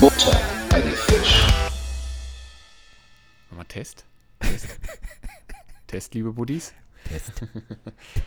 [0.00, 1.46] Butter bei die Fisch.
[3.50, 4.06] Mal Test.
[4.40, 4.78] Test.
[5.86, 6.72] Test, liebe Buddies.
[7.04, 7.32] Test.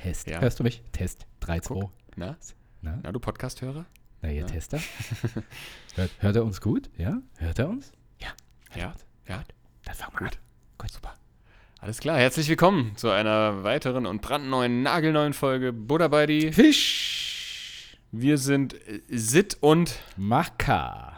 [0.03, 0.27] Test.
[0.27, 0.41] Ja.
[0.41, 0.83] Hörst du mich?
[0.91, 1.25] Test.
[1.39, 1.89] 3, 2.
[2.17, 2.37] Na?
[2.81, 3.87] Na, Na, du Podcast-Hörer?
[4.21, 4.45] na ihr Ja.
[4.45, 4.79] Tester?
[5.95, 6.91] hört, hört er uns gut?
[6.97, 7.19] Ja?
[7.37, 7.91] Hört er uns?
[8.75, 8.93] Ja.
[9.27, 9.43] Ja.
[9.85, 10.37] Dann fangen wir Gut.
[10.37, 10.77] an.
[10.77, 10.91] Gut.
[10.91, 11.13] Super.
[11.79, 16.51] Alles klar, herzlich willkommen zu einer weiteren und brandneuen, nagelneuen Folge Buddha bei die.
[16.53, 17.97] Fisch.
[18.11, 21.17] Wir sind äh, Sit und Maka.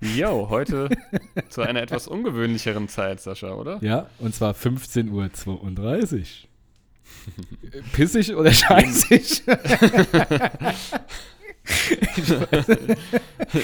[0.00, 0.88] Yo, heute
[1.48, 3.78] zu einer etwas ungewöhnlicheren Zeit, Sascha, oder?
[3.82, 6.28] Ja, und zwar 15.32 Uhr.
[7.92, 9.42] Pissig oder scheißig?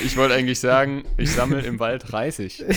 [0.04, 2.64] Ich wollte eigentlich sagen, ich sammle im Wald Reisig.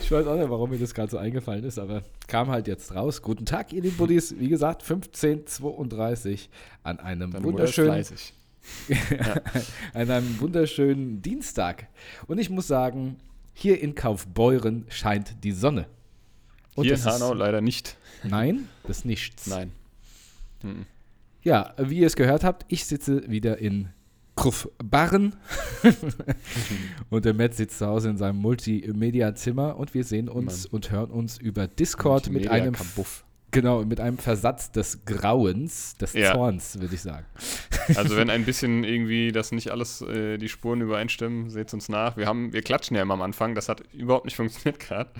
[0.00, 2.94] Ich weiß auch nicht, warum mir das gerade so eingefallen ist, aber kam halt jetzt
[2.94, 3.20] raus.
[3.20, 4.34] Guten Tag, ihr lieben Buddies.
[4.38, 6.48] Wie gesagt, 15.32
[6.82, 7.90] an einem Deine wunderschönen
[9.94, 11.88] an einem wunderschönen Dienstag.
[12.26, 13.16] Und ich muss sagen,
[13.52, 15.86] hier in Kaufbeuren scheint die Sonne.
[16.74, 17.96] Und Hier in Hanau leider nicht.
[18.22, 19.46] Nein, das ist nichts.
[19.46, 19.72] Nein.
[20.62, 20.86] Mhm.
[21.48, 23.88] Ja, wie ihr es gehört habt, ich sitze wieder in
[24.36, 25.34] Krufbarren
[27.10, 30.72] und der Matt sitzt zu Hause in seinem Multimedia-Zimmer und wir sehen uns Mann.
[30.74, 32.76] und hören uns über Discord mit einem,
[33.50, 36.34] genau, mit einem Versatz des Grauens, des Ja.
[36.34, 37.24] Zorns, würde ich sagen.
[37.96, 42.18] Also wenn ein bisschen irgendwie das nicht alles äh, die Spuren übereinstimmen, seht uns nach.
[42.18, 45.10] Wir haben, wir klatschen ja immer am Anfang, das hat überhaupt nicht funktioniert gerade.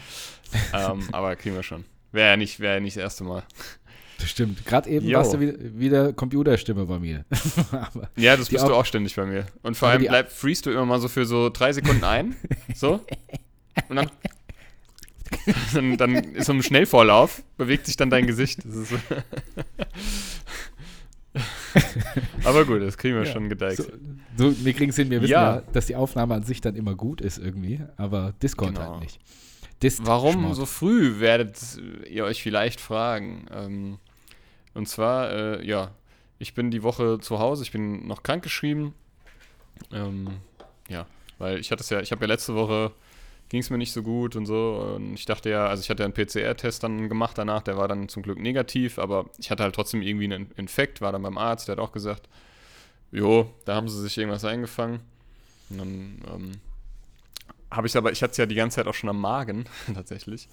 [0.75, 1.87] ähm, aber kriegen wir schon.
[2.13, 3.45] Wäre ja nicht, wäre ja nicht das erste Mal.
[4.29, 4.65] Stimmt.
[4.67, 5.19] Gerade eben Jo.
[5.19, 7.25] warst du wieder, wieder Computerstimme bei mir.
[8.17, 9.47] Ja, das bist du Au- auch ständig bei mir.
[9.63, 12.37] Und vor allem bleib, freest du immer mal so für so drei Sekunden ein.
[12.75, 13.05] So.
[13.89, 14.11] Und dann.
[15.75, 18.61] dann, dann ist so ein Schnellvorlauf, bewegt sich dann dein Gesicht.
[18.67, 18.85] So.
[22.45, 23.93] Aber gut, das kriegen wir Ja, schon gedeichselt.
[24.37, 25.57] so, so, wir kriegen es hin, wir wissen Ja.
[25.57, 25.63] ja.
[25.73, 28.93] dass die Aufnahme an sich dann immer gut ist irgendwie, aber Discord Genau.
[28.93, 29.19] halt nicht.
[29.83, 30.57] Dist Warum Schmort.
[30.57, 31.57] so früh, werdet
[32.11, 33.47] ihr euch vielleicht fragen.
[33.55, 33.99] Ähm,
[34.75, 35.93] und zwar, äh, ja,
[36.39, 38.95] ich bin die Woche zu Hause, ich bin noch krankgeschrieben.
[39.93, 40.29] Ähm,
[40.89, 41.07] ja,
[41.39, 42.93] weil ich hatte es ja, ich habe ja letzte Woche,
[43.49, 44.95] ging es mir nicht so gut und so.
[44.97, 47.89] Und ich dachte ja, also ich hatte ja einen PCR-Test dann gemacht danach, der war
[47.89, 51.39] dann zum Glück negativ, aber ich hatte halt trotzdem irgendwie einen Infekt, war dann beim
[51.39, 52.29] Arzt, der hat auch gesagt,
[53.11, 55.01] jo, da haben sie sich irgendwas eingefangen.
[55.71, 56.53] Und dann ähm,
[57.71, 59.65] habe ich aber, ich hatte es ja die ganze Zeit auch schon am Magen,
[59.95, 60.49] tatsächlich.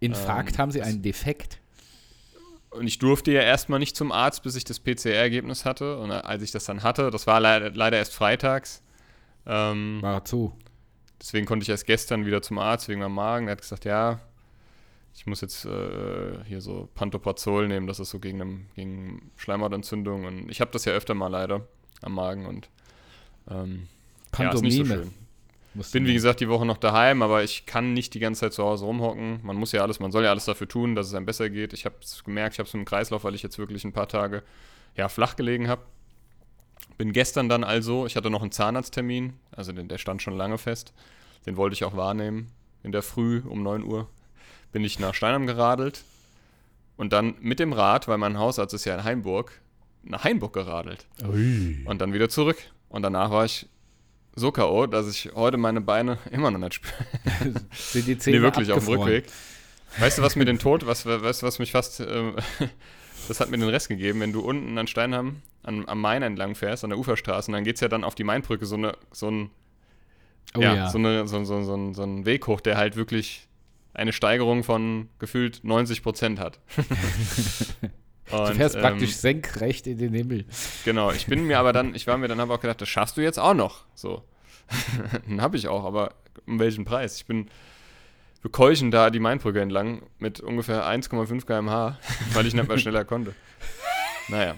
[0.00, 1.58] Infrakt ähm, haben sie einen Defekt.
[2.76, 5.98] Und ich durfte ja erstmal nicht zum Arzt, bis ich das PCR-Ergebnis hatte.
[5.98, 8.82] Und als ich das dann hatte, das war leider, leider erst freitags.
[9.46, 10.56] Ähm, War zu.
[11.20, 13.46] deswegen konnte ich erst gestern wieder zum Arzt wegen meinem Magen.
[13.46, 14.20] Der hat gesagt, ja,
[15.14, 20.24] ich muss jetzt äh, hier so Pantoprazol nehmen, das ist so gegen, einem, gegen Schleimhautentzündung.
[20.24, 21.66] Und ich habe das ja öfter mal leider
[22.02, 22.68] am Magen und
[23.48, 23.88] ähm,
[24.36, 25.04] ja, ist nicht so Pantomime.
[25.04, 25.25] schön.
[25.76, 28.52] Musst Bin, wie gesagt, die Woche noch daheim, aber ich kann nicht die ganze Zeit
[28.52, 29.40] zu Hause rumhocken.
[29.42, 31.72] Man muss ja alles, man soll ja alles dafür tun, dass es einem besser geht.
[31.72, 34.08] Ich habe es gemerkt, ich habe es im Kreislauf, weil ich jetzt wirklich ein paar
[34.08, 34.42] Tage
[34.96, 35.82] ja, flach gelegen habe.
[36.98, 40.58] Bin gestern dann also, ich hatte noch einen Zahnarzttermin, also den, der stand schon lange
[40.58, 40.94] fest.
[41.44, 42.50] Den wollte ich auch wahrnehmen.
[42.82, 44.08] In der Früh um 9 Uhr
[44.72, 46.04] bin ich nach Steinheim geradelt
[46.96, 49.60] und dann mit dem Rad, weil mein Hausarzt ist ja in Heimburg,
[50.02, 51.06] nach Heimburg geradelt.
[51.22, 51.82] Ui.
[51.84, 52.58] Und dann wieder zurück.
[52.88, 53.68] Und danach war ich
[54.36, 56.94] so K.O., dass ich heute meine Beine immer noch nicht spüre.
[57.72, 59.14] Sind die Zähne Nee, wirklich auf dem abgefroren.
[59.14, 59.32] Rückweg.
[59.98, 62.36] Weißt du, was mir den Tod, was, weißt du, was mich fast, ähm,
[63.28, 66.54] das hat mir den Rest gegeben, wenn du unten an Steinheim an, am Main entlang
[66.54, 68.96] fährst, an der Uferstraße, und dann geht es ja dann auf die Mainbrücke, so, eine,
[69.10, 69.50] so ein,
[70.54, 70.90] Oh ja, ja.
[70.90, 73.48] So, eine, so, so, so, so ein Weg hoch, der halt wirklich
[73.94, 76.60] eine Steigerung von gefühlt 90 Prozent hat.
[78.30, 80.44] Du Und, fährst ähm, praktisch senkrecht in den Himmel.
[80.84, 83.16] Genau, ich bin mir aber dann, ich war mir dann aber auch gedacht, das schaffst
[83.16, 83.84] du jetzt auch noch.
[83.94, 84.22] So.
[85.28, 86.14] dann habe ich auch, aber
[86.46, 87.16] um welchen Preis?
[87.16, 87.48] Ich bin
[88.42, 91.98] bekeuchen da die Mainbrücke entlang mit ungefähr 1,5 km/h,
[92.32, 93.34] weil ich nicht mehr schneller konnte.
[94.28, 94.54] Naja.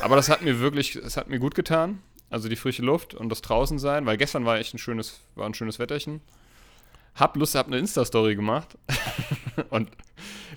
[0.00, 2.02] Aber das hat mir wirklich, es hat mir gut getan.
[2.30, 5.46] Also die frische Luft und das draußen sein, weil gestern war echt ein schönes, war
[5.46, 6.22] ein schönes Wetterchen.
[7.14, 8.78] Hab Lust, hab eine Insta-Story gemacht.
[9.70, 9.90] und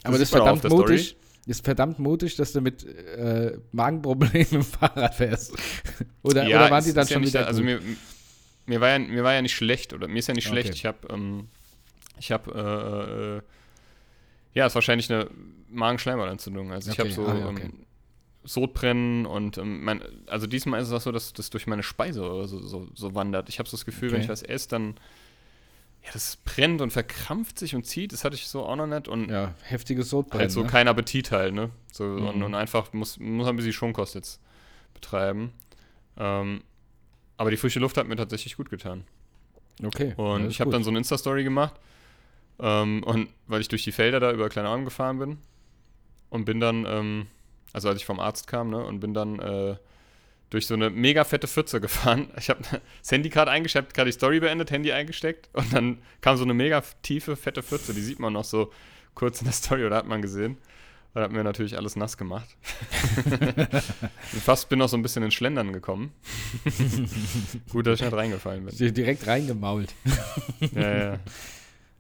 [0.04, 0.92] Aber das ist auch auf verdammt der Story.
[0.94, 1.18] mutig.
[1.20, 5.54] Das ist verdammt mutig, dass du mit äh, Magenproblemen im Fahrrad fährst.
[6.24, 7.66] oder, oder waren die dann ja schon nicht, wieder Also gut?
[7.66, 7.82] mir,
[8.66, 10.70] mir, war ja, mir war ja nicht schlecht, oder mir ist ja nicht schlecht.
[10.70, 10.78] Okay.
[10.78, 11.48] Ich habe, ähm,
[12.20, 13.42] ich habe, äh, äh,
[14.54, 15.30] ja, ist wahrscheinlich eine
[15.70, 16.72] Magenschleimhautentzündung.
[16.72, 17.64] Also ich Okay, habe so ah ja, okay.
[17.64, 17.86] ähm,
[18.44, 22.24] Sodbrennen und ähm, mein, also diesmal ist es auch so, dass das durch meine Speise
[22.24, 23.50] oder so, so, so wandert.
[23.50, 24.96] Ich habe so das Gefühl, wenn ich was esse, dann
[26.06, 28.13] ja, das brennt und verkrampft sich und zieht.
[28.13, 30.42] Das hatte ich so auch noch nicht und Ja, heftiges Sodbrennen.
[30.42, 30.68] halt so ne?
[30.68, 31.72] kein Appetit halt, ne?
[31.92, 32.44] So, und, Mhm.
[32.44, 34.40] und einfach muss, muss ein bisschen Schonkost jetzt
[34.94, 35.52] betreiben.
[36.18, 36.62] Ähm,
[37.38, 39.04] aber die frische Luft hat mir tatsächlich gut getan.
[39.84, 40.13] Okay.
[40.16, 41.74] Und ist ich habe dann so eine Insta-Story gemacht.
[42.60, 45.38] Ähm, und weil ich durch die Felder da über Kleinarm gefahren bin
[46.30, 47.28] und bin dann, ähm,
[47.74, 49.75] also als ich vom Arzt kam, ne, und bin dann äh,
[50.50, 52.30] durch so eine mega fette Pfütze gefahren.
[52.38, 56.38] Ich habe das Handy gerade eingeschaltet, gerade die Story beendet, Handy eingesteckt und dann kam
[56.38, 57.94] so eine mega tiefe, fette Pfütze.
[57.94, 58.72] Die sieht man noch so
[59.16, 60.58] kurz in der Story oder hat man gesehen.
[61.14, 62.58] Da hat mir natürlich alles nass gemacht.
[64.44, 66.12] Fast bin auch so ein bisschen ins Schlendern gekommen.
[67.70, 68.76] Gut, dass ich nicht reingefallen bin.
[68.76, 69.94] Dir direkt reingemault.
[70.74, 71.20] Ja, ja.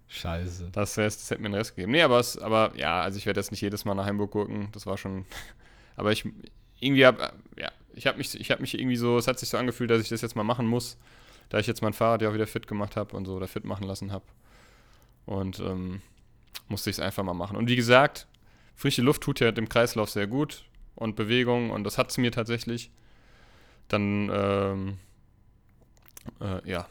[0.09, 0.69] Scheiße.
[0.73, 1.93] Das, wär's, das hätte mir den Rest gegeben.
[1.93, 4.67] Nee, aber, es, aber ja, also ich werde jetzt nicht jedes Mal nach Hamburg gucken.
[4.73, 5.25] Das war schon.
[5.95, 6.25] Aber ich
[6.81, 9.57] irgendwie hab, ja, ich habe mich, ich habe mich irgendwie so, es hat sich so
[9.57, 10.97] angefühlt, dass ich das jetzt mal machen muss,
[11.49, 13.65] da ich jetzt mein Fahrrad ja auch wieder fit gemacht habe und so oder fit
[13.65, 14.25] machen lassen habe.
[15.25, 16.01] Und ähm,
[16.67, 17.57] musste ich es einfach mal machen.
[17.57, 18.27] Und wie gesagt,
[18.75, 20.65] frische Luft tut ja dem Kreislauf sehr gut
[20.95, 22.91] und Bewegung und das hat es mir tatsächlich.
[23.87, 24.97] Dann, ähm,
[26.41, 26.87] äh, ja,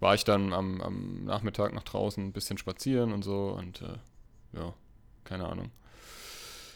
[0.00, 4.58] war ich dann am, am Nachmittag nach draußen ein bisschen spazieren und so und äh,
[4.58, 4.72] ja,
[5.24, 5.70] keine Ahnung.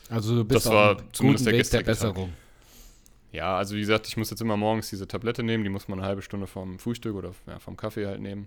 [0.09, 1.87] Also du bist Das war zumindest der Weg der gestrige Tag.
[2.15, 2.33] Besserung.
[3.33, 5.99] Ja, also wie gesagt, ich muss jetzt immer morgens diese Tablette nehmen, die muss man
[5.99, 8.47] eine halbe Stunde vom Frühstück oder ja, vom Kaffee halt nehmen.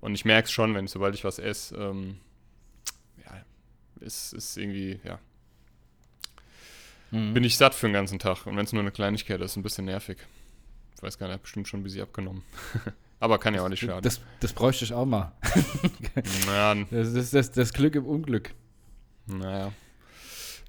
[0.00, 2.16] Und ich merke es schon, wenn sobald ich was esse, ähm,
[3.24, 3.44] ja,
[4.00, 5.18] ist, ist irgendwie, ja,
[7.10, 7.32] Mhm.
[7.32, 8.44] bin ich satt für den ganzen Tag.
[8.46, 10.18] Und wenn es nur eine Kleinigkeit ist, ein bisschen nervig.
[10.96, 12.42] Ich weiß gar nicht, hab bestimmt schon ein bisschen abgenommen.
[13.20, 14.02] Aber kann ja auch nicht schaden.
[14.02, 15.32] das, das bräuchte ich auch mal.
[16.90, 18.52] Das ist das, das Glück im Unglück.
[19.26, 19.72] Naja.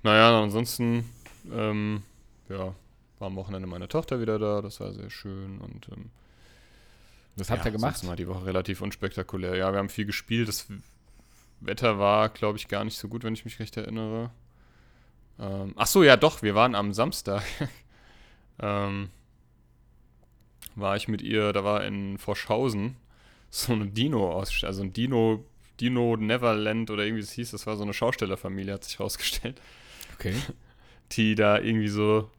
[0.06, 1.04] Naja, ansonsten,
[1.52, 2.04] ähm,
[2.48, 2.76] ja,
[3.18, 6.12] war am Wochenende meine Tochter wieder da, das war sehr schön und ähm,
[7.38, 8.06] Was habt ja, ihr gemacht?
[8.06, 9.56] war die Woche relativ unspektakulär.
[9.56, 10.68] Ja, wir haben viel gespielt, das
[11.60, 14.30] Wetter war, glaube ich, gar nicht so gut, wenn ich mich recht erinnere.
[15.40, 17.42] Ähm, ach so, ja doch, wir waren am Samstag.
[18.60, 19.10] ähm,
[20.76, 22.96] war ich mit ihr, da war in Forschhausen
[23.50, 25.44] so eine Dino aus, also ein Dino,
[25.80, 29.60] Dino Neverland oder irgendwie das hieß, das war so eine Schaustellerfamilie, hat sich rausgestellt
[30.16, 30.34] Okay.
[31.12, 32.30] die da irgendwie so,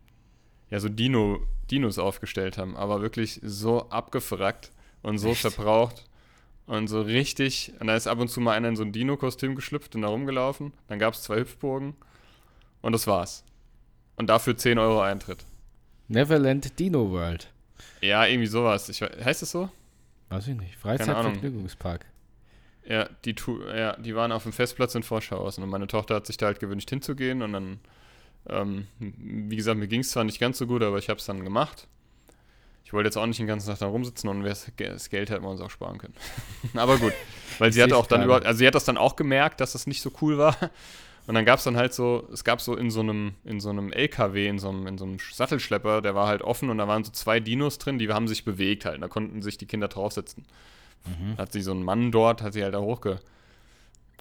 [0.71, 1.41] ja, so Dino,
[1.71, 5.41] Dinos aufgestellt haben, aber wirklich so abgefrackt und so Echt?
[5.41, 6.05] verbraucht
[6.67, 7.73] und so richtig.
[7.81, 10.09] Und da ist ab und zu mal einer in so ein Dino-Kostüm geschlüpft und da
[10.09, 10.73] rumgelaufen.
[10.89, 11.95] Dann gab es zwei Hüpfburgen
[12.83, 13.45] und das war's.
[14.17, 15.45] Und dafür 10 Euro Eintritt.
[16.09, 17.53] Neverland Dino World.
[18.01, 18.89] Ja, irgendwie sowas.
[18.89, 19.69] Ich, heißt es so?
[20.29, 20.77] Weiß ich nicht.
[20.77, 22.07] Freizeitvergnügungspark.
[22.89, 26.27] Ja die, tu ja, die waren auf dem Festplatz in Forschhausen und meine Tochter hat
[26.27, 27.81] sich da halt gewünscht hinzugehen und dann,
[28.49, 31.27] ähm, wie gesagt, mir ging es zwar nicht ganz so gut, aber ich habe es
[31.27, 31.89] dann gemacht.
[32.85, 35.51] Ich wollte jetzt auch nicht den ganzen Tag da rumsitzen und das Geld hätten wir
[35.51, 36.15] uns auch sparen können.
[36.75, 37.13] aber gut,
[37.59, 39.89] weil sie hat auch dann über, also sie hat das dann auch gemerkt, dass das
[39.89, 40.57] nicht so cool war.
[41.27, 43.71] Und dann gab es dann halt so, es gab so in so einem, in so
[43.71, 46.87] einem LKW, in so einem, in so einem Sattelschlepper, der war halt offen und da
[46.87, 48.97] waren so zwei Dinos drin, die haben sich bewegt halt.
[48.97, 50.45] Und da konnten sich die Kinder draufsetzen.
[51.07, 51.37] Mhm.
[51.39, 53.21] Hat sie so ein Mann dort, hat sie halt da hochge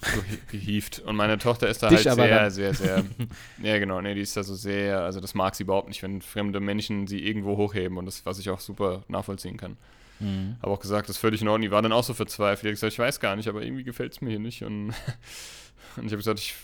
[0.02, 1.00] so hi- gehievt.
[1.00, 2.52] Und meine Tochter ist da Dich halt sehr, dann.
[2.52, 3.04] sehr, sehr.
[3.64, 6.22] ja, genau, nee, die ist da so sehr, also das mag sie überhaupt nicht, wenn
[6.22, 9.78] fremde Menschen sie irgendwo hochheben und das, was ich auch super nachvollziehen kann.
[10.20, 10.58] Mhm.
[10.62, 11.64] Habe auch gesagt, das ist völlig in Ordnung.
[11.64, 12.64] Die war dann auch so verzweifelt.
[12.64, 14.64] Die hat gesagt, ich weiß gar nicht, aber irgendwie gefällt es mir hier nicht.
[14.64, 14.88] Und,
[15.98, 16.56] und ich habe gesagt, ich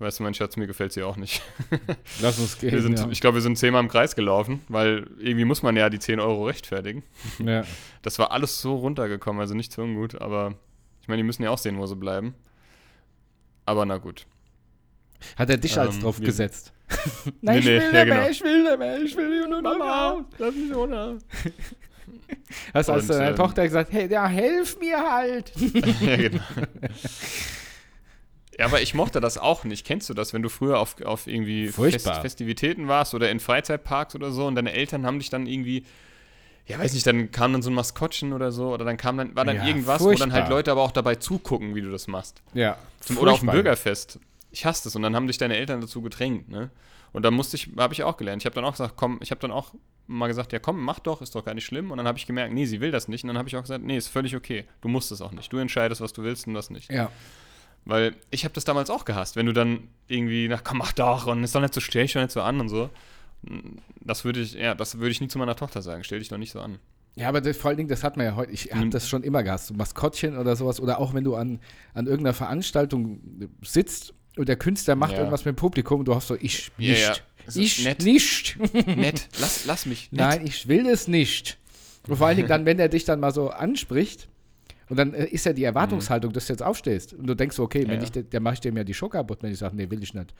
[0.00, 1.42] weiß du, mein Schatz, mir gefällt sie auch nicht.
[2.22, 2.72] Lass uns gehen.
[2.72, 3.08] Wir sind, ja.
[3.10, 6.20] Ich glaube, wir sind zehnmal im Kreis gelaufen, weil irgendwie muss man ja die 10
[6.20, 7.02] Euro rechtfertigen.
[7.38, 7.64] ja.
[8.02, 10.54] Das war alles so runtergekommen, also nicht so ungut, aber
[11.02, 12.34] ich meine, die müssen ja auch sehen, wo sie bleiben.
[13.66, 14.26] Aber na gut.
[15.36, 16.72] Hat er dich als Ähm, drauf wir- gesetzt?
[17.42, 18.28] Nee, ich nee, will ja, nicht mehr, genau.
[18.28, 20.24] ich will nicht mehr, ich will nur noch raus.
[20.38, 21.18] lass mich ohne.
[22.74, 25.52] Hast du als Und, deiner ähm, Tochter gesagt, hey, ja, helf mir halt.
[26.00, 26.42] ja, genau.
[28.60, 29.86] Ja, aber ich mochte das auch nicht.
[29.86, 32.20] Kennst du das, wenn du früher auf, auf irgendwie Fest, Furchtbar.
[32.20, 35.84] Festivitäten warst oder in Freizeitparks oder so und deine Eltern haben dich dann irgendwie,
[36.66, 39.34] ja, weiß nicht, dann kam dann so ein Maskottchen oder so oder dann kam dann,
[39.34, 40.50] war dann Ja, irgendwas, wo dann halt furchtbar.
[40.50, 42.42] Leute aber auch dabei zugucken, wie du das machst.
[42.52, 42.76] Ja.
[43.00, 43.54] Zum, oder auf dem furchtbar.
[43.62, 44.20] Bürgerfest.
[44.50, 46.70] Ich hasse das und dann haben dich deine Eltern dazu gedrängt, ne?
[47.12, 48.42] Und dann musste ich, habe ich auch gelernt.
[48.42, 49.74] Ich habe dann auch gesagt, komm, ich habe dann auch
[50.06, 51.90] mal gesagt, ja komm, mach doch, ist doch gar nicht schlimm.
[51.90, 53.24] Und dann habe ich gemerkt, nee, sie will das nicht.
[53.24, 54.66] Und dann habe ich auch gesagt, nee, ist völlig okay.
[54.80, 55.52] Du musst es auch nicht.
[55.52, 56.92] Du entscheidest, was du willst und was nicht.
[56.92, 57.10] Ja.
[57.84, 61.26] Weil ich habe das damals auch gehasst, wenn du dann irgendwie, na komm, mach doch
[61.26, 62.90] und ist doch nicht so, stell dich doch nicht so an und so.
[64.02, 66.04] Das würde ich, ja, das würde ich nie zu meiner Tochter sagen.
[66.04, 66.78] Stell dich doch nicht so an.
[67.16, 69.22] Ja, aber das, vor allen Dingen, das hat man ja heute, ich habe das schon
[69.24, 71.58] immer gehasst, so Maskottchen oder sowas oder auch wenn du an,
[71.94, 73.20] an irgendeiner Veranstaltung
[73.62, 75.18] sitzt und der Künstler macht Ja.
[75.18, 77.02] irgendwas mit dem Publikum und du hast so, ich Ja, nicht.
[77.02, 77.14] ja.
[77.46, 78.02] Ist Ich nett.
[78.04, 78.58] nicht.
[78.86, 80.12] Nett, lass, lass mich.
[80.12, 80.20] Nett.
[80.20, 81.58] Nein, ich will es nicht.
[82.06, 84.28] Und vor allen Dingen dann, wenn er dich dann mal so anspricht,
[84.90, 87.14] und dann äh, ist ja die Erwartungshaltung, dass du jetzt aufstehst.
[87.14, 88.08] Und du denkst so, okay, wenn ja.
[88.14, 90.12] ich, der mache ich dem ja die Show kaputt, wenn ich sage, nee, will ich
[90.12, 90.34] nicht.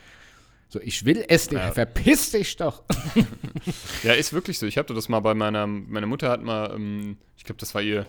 [0.68, 1.60] So, ich will es nicht.
[1.60, 1.72] Ja.
[1.72, 2.82] Verpiss dich doch.
[4.02, 4.66] Ja, ist wirklich so.
[4.66, 7.82] Ich hatte das mal bei meiner, meine Mutter hat mal, ähm, ich glaube, das war
[7.82, 8.06] ihr,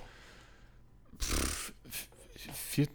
[1.19, 1.73] pff,
[2.53, 2.87] vier,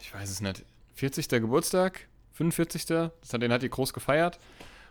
[0.00, 1.28] ich weiß es nicht, 40.
[1.28, 2.86] Geburtstag, 45.
[2.86, 4.38] Das hat, den hat die groß gefeiert.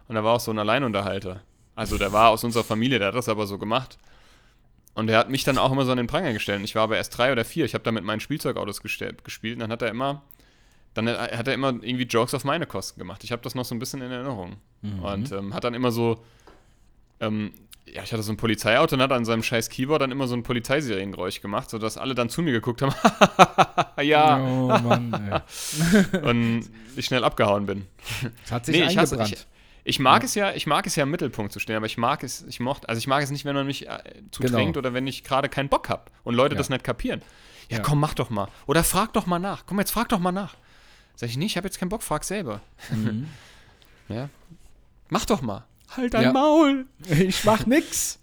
[0.07, 1.41] Und da war auch so ein Alleinunterhalter.
[1.75, 3.97] Also der war aus unserer Familie, der hat das aber so gemacht.
[4.93, 6.61] Und der hat mich dann auch immer so an den Pranger gestellt.
[6.63, 7.65] Ich war aber erst drei oder vier.
[7.65, 9.17] Ich habe da mit meinen Spielzeugautos gespielt.
[9.53, 10.21] Und dann hat er immer,
[10.93, 13.23] dann hat er immer irgendwie Jokes auf meine Kosten gemacht.
[13.23, 14.57] Ich habe das noch so ein bisschen in Erinnerung.
[15.01, 16.23] Und ähm, hat dann immer so,
[17.21, 17.53] ähm,
[17.85, 20.35] ja, ich hatte so ein Polizeiauto und hat an seinem scheiß Keyboard dann immer so
[20.35, 22.93] ein Polizeiseriengeräusch gemacht, sodass alle dann zu mir geguckt haben.
[24.03, 24.39] ja.
[24.43, 25.41] Oh Mann,
[26.13, 26.19] ey.
[26.21, 27.87] Und ich schnell abgehauen bin.
[28.43, 29.47] Das hat sich Nee, ich hasse- eingebrannt.
[29.83, 32.23] Ich mag es ja, ich mag es ja im Mittelpunkt zu stehen, aber ich mag
[32.23, 33.99] es, ich mochte, also ich mag es nicht, wenn man mich äh,
[34.31, 34.57] zu Genau.
[34.57, 36.59] drängt oder wenn ich gerade keinen Bock habe und Leute Ja.
[36.59, 37.21] das nicht kapieren.
[37.69, 37.83] Ja, Ja.
[37.83, 38.47] komm, mach doch mal.
[38.67, 39.65] Oder frag doch mal nach.
[39.65, 40.55] Komm, jetzt frag doch mal nach.
[41.15, 42.61] Sag ich nicht, ich habe jetzt keinen Bock, frag selber.
[42.89, 43.27] Mhm.
[44.09, 44.27] Ja.
[45.09, 45.63] Mach doch mal.
[45.95, 46.33] Halt dein Ja.
[46.33, 46.85] Maul.
[47.07, 48.19] Ich mach nix.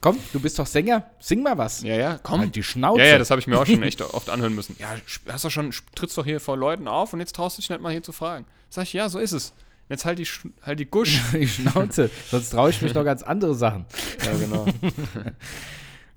[0.00, 1.10] Komm, du bist doch Sänger.
[1.18, 1.82] Sing mal was.
[1.82, 2.40] Ja, ja, komm.
[2.40, 3.00] Halt die Schnauze.
[3.00, 4.76] Ja, ja, das habe ich mir auch schon echt oft anhören müssen.
[4.78, 4.94] Ja,
[5.32, 7.80] hast du schon, trittst doch hier vor Leuten auf und jetzt traust du dich nicht
[7.80, 8.44] mal hier zu fragen.
[8.70, 9.52] Sag ich, ja, so ist es.
[9.88, 11.20] Jetzt halt die, Sch- halt die Gusch.
[11.32, 12.10] die Schnauze.
[12.30, 13.84] Sonst traue ich mich noch ganz andere Sachen.
[14.24, 14.66] ja, genau.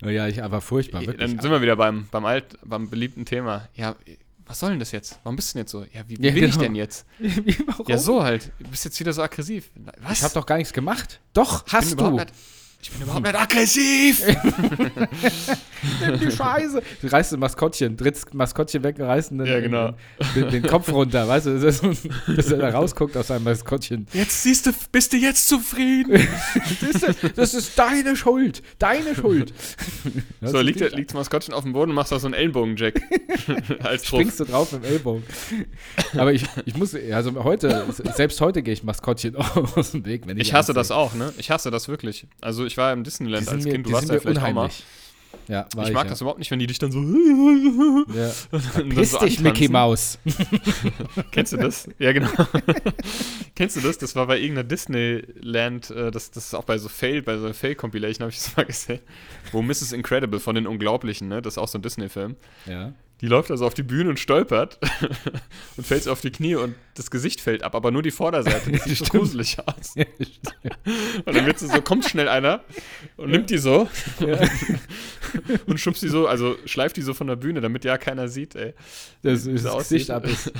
[0.04, 1.18] Oh Ja, ich aber furchtbar, wirklich.
[1.18, 3.68] Dann sind wir wieder beim, beim alt, beim beliebten Thema.
[3.74, 3.96] Ja,
[4.46, 5.18] was soll denn das jetzt?
[5.24, 5.82] Warum bist du denn jetzt so?
[5.92, 6.62] Ja, wie, wie Ja, bin ich genau.
[6.62, 7.04] denn jetzt?
[7.66, 7.86] Warum?
[7.88, 8.50] Ja, so halt.
[8.60, 9.70] Du bist jetzt wieder so aggressiv.
[10.00, 10.18] Was?
[10.18, 11.20] Ich habe doch gar nichts gemacht.
[11.34, 12.10] Doch, Ich hast du.
[12.12, 12.26] Nicht,
[12.80, 14.22] ich bin überhaupt nicht aggressiv.
[16.00, 16.80] Nimm die Scheiße.
[17.02, 19.94] Du reißt ein Maskottchen, trittst Maskottchen weg und reißt den, Ja, genau.
[20.36, 24.06] den, den Kopf runter, weißt du, dass, dass er da rausguckt aus seinem Maskottchen.
[24.12, 26.26] Jetzt siehst du, bist du jetzt zufrieden.
[26.80, 28.62] Das ist, das ist deine Schuld.
[28.78, 29.52] Deine Schuld.
[30.40, 33.00] Das so, liegt, liegt das Maskottchen auf dem Boden und machst da so einen Ellenbogen-Jack.
[33.80, 35.22] Als springst du drauf im Ellbogen.
[36.16, 40.36] Aber ich, ich muss, also heute, selbst heute gehe ich Maskottchen aus dem Weg, wenn
[40.38, 41.32] ich Ich hasse das auch, ne?
[41.38, 42.26] Ich hasse das wirklich.
[42.40, 44.50] Also ich war im Disneyland als Kind, du warst ja vielleicht auch mal.
[44.50, 44.84] unheimlich.
[45.46, 46.10] Ja, war Ich ich, mag ja.
[46.10, 47.00] das überhaupt nicht, wenn die dich dann so.
[48.14, 48.32] Ja.
[48.76, 49.68] dann Piss so dich, Mickey.
[49.68, 50.18] Maus.
[51.30, 51.88] Kennst du das?
[51.98, 52.30] Ja, genau.
[53.54, 53.98] Kennst du das?
[53.98, 57.46] Das war bei irgendeiner Disneyland, äh, das, das ist auch bei so Fail, bei so
[57.46, 59.00] einer Fail-Compilation habe ich das mal gesehen,
[59.52, 59.92] wo Mrs.
[59.92, 61.42] Incredible von den Unglaublichen, ne?
[61.42, 62.36] Das ist auch so ein Disney-Film.
[62.66, 62.92] Ja.
[63.20, 64.78] Die läuft also auf die Bühne und stolpert
[65.76, 68.70] und fällt auf die Knie und das Gesicht fällt ab, aber nur die Vorderseite.
[68.70, 69.94] Das sieht so gruselig aus.
[69.96, 72.62] Und dann wird sie so, kommt schnell einer
[73.16, 73.88] und nimmt die so
[75.66, 78.54] und schubst die so, also schleift die so von der Bühne, damit ja keiner sieht,
[78.54, 78.74] ey.
[79.22, 80.52] Das, das, sie Gesicht ab ist.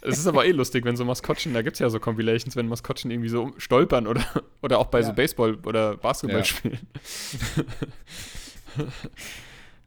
[0.00, 2.68] Es ist aber eh lustig, wenn so Maskottchen, da gibt es ja so Compilations, wenn
[2.68, 4.24] Maskottchen irgendwie so stolpern oder,
[4.62, 5.14] oder auch bei so Ja.
[5.14, 6.44] Baseball oder Basketball Ja.
[6.44, 6.78] spielen.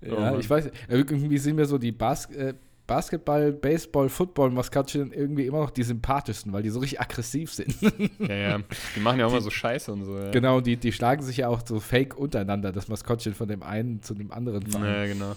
[0.03, 0.39] Oh Ja, Mann.
[0.39, 2.53] ich weiß, irgendwie sind mir so die Bas äh,
[2.87, 7.73] Basketball, Baseball, Football, Maskottchen irgendwie immer noch die sympathischsten, weil die so richtig aggressiv sind.
[8.19, 8.59] Ja, ja.
[8.95, 10.17] Die machen ja auch immer so Scheiße und so.
[10.17, 10.31] Ja.
[10.31, 14.01] genau, die, die schlagen sich ja auch so fake untereinander, das Maskottchen von dem einen
[14.01, 14.83] zu dem anderen Verein.
[14.83, 15.35] Naja, genau.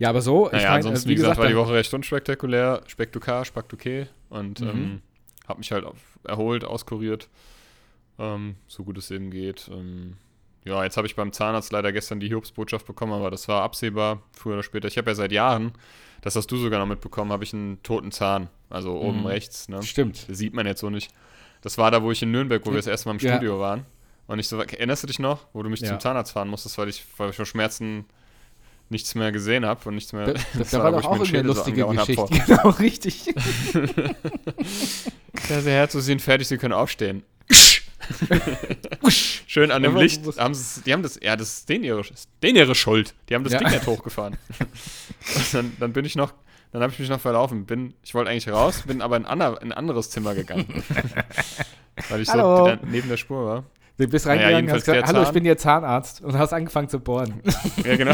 [0.00, 2.82] Ja, aber so, Naja, ich meine, ansonsten, äh, wie gesagt, war die Woche recht unspektakulär,
[2.88, 4.68] spektukar, spektuké und Mhm.
[4.68, 5.02] ähm,
[5.46, 7.28] hab mich halt auf, erholt, auskuriert,
[8.18, 9.70] ähm, so gut es eben geht.
[9.72, 10.14] Ähm,
[10.64, 14.22] ja, jetzt habe ich beim Zahnarzt leider gestern die Hiobsbotschaft bekommen, aber das war absehbar,
[14.32, 14.88] früher oder später.
[14.88, 15.72] Ich habe ja seit Jahren,
[16.22, 19.26] das hast du sogar noch mitbekommen, habe ich einen toten Zahn, also oben Mhm.
[19.26, 19.82] rechts, ne?
[19.82, 20.28] Stimmt.
[20.28, 21.10] Das sieht man jetzt so nicht.
[21.62, 23.34] Das war da, wo ich in Nürnberg, wo wir das erste Mal im Ja.
[23.36, 23.84] Studio waren.
[24.26, 25.88] Und ich so, erinnerst du dich noch, wo du mich Ja.
[25.88, 28.06] zum Zahnarzt fahren musstest, weil ich, weil ich vor Schmerzen
[28.90, 30.26] nichts mehr gesehen habe und nichts mehr.
[30.26, 32.26] Da, das da war doch auch so lustige hab Geschichte.
[32.46, 33.34] Genau, richtig.
[35.50, 37.22] Ja, sehr Herz, Sie sind fertig, Sie können aufstehen.
[39.46, 40.22] Schön an dem Licht.
[40.38, 40.56] Haben
[40.86, 42.02] die haben das, ja, das ist denen ihre,
[42.42, 43.14] denen ihre Schuld.
[43.28, 43.58] Die haben das Ja.
[43.60, 44.36] Ding nicht hochgefahren.
[45.36, 46.32] Und dann, dann bin ich noch,
[46.72, 47.66] dann habe ich mich noch verlaufen.
[47.66, 50.66] Bin, ich wollte eigentlich raus, bin aber in, ander, in ein anderes Zimmer gegangen.
[52.08, 52.56] Weil ich Hallo.
[52.58, 53.64] so da- neben der Spur war.
[53.96, 56.88] Du bist Naja, reingegangen, jedenfalls hast gesagt, hallo, ich bin Ihr Zahnarzt und hast angefangen
[56.88, 57.40] zu bohren.
[57.84, 58.12] Ja, genau.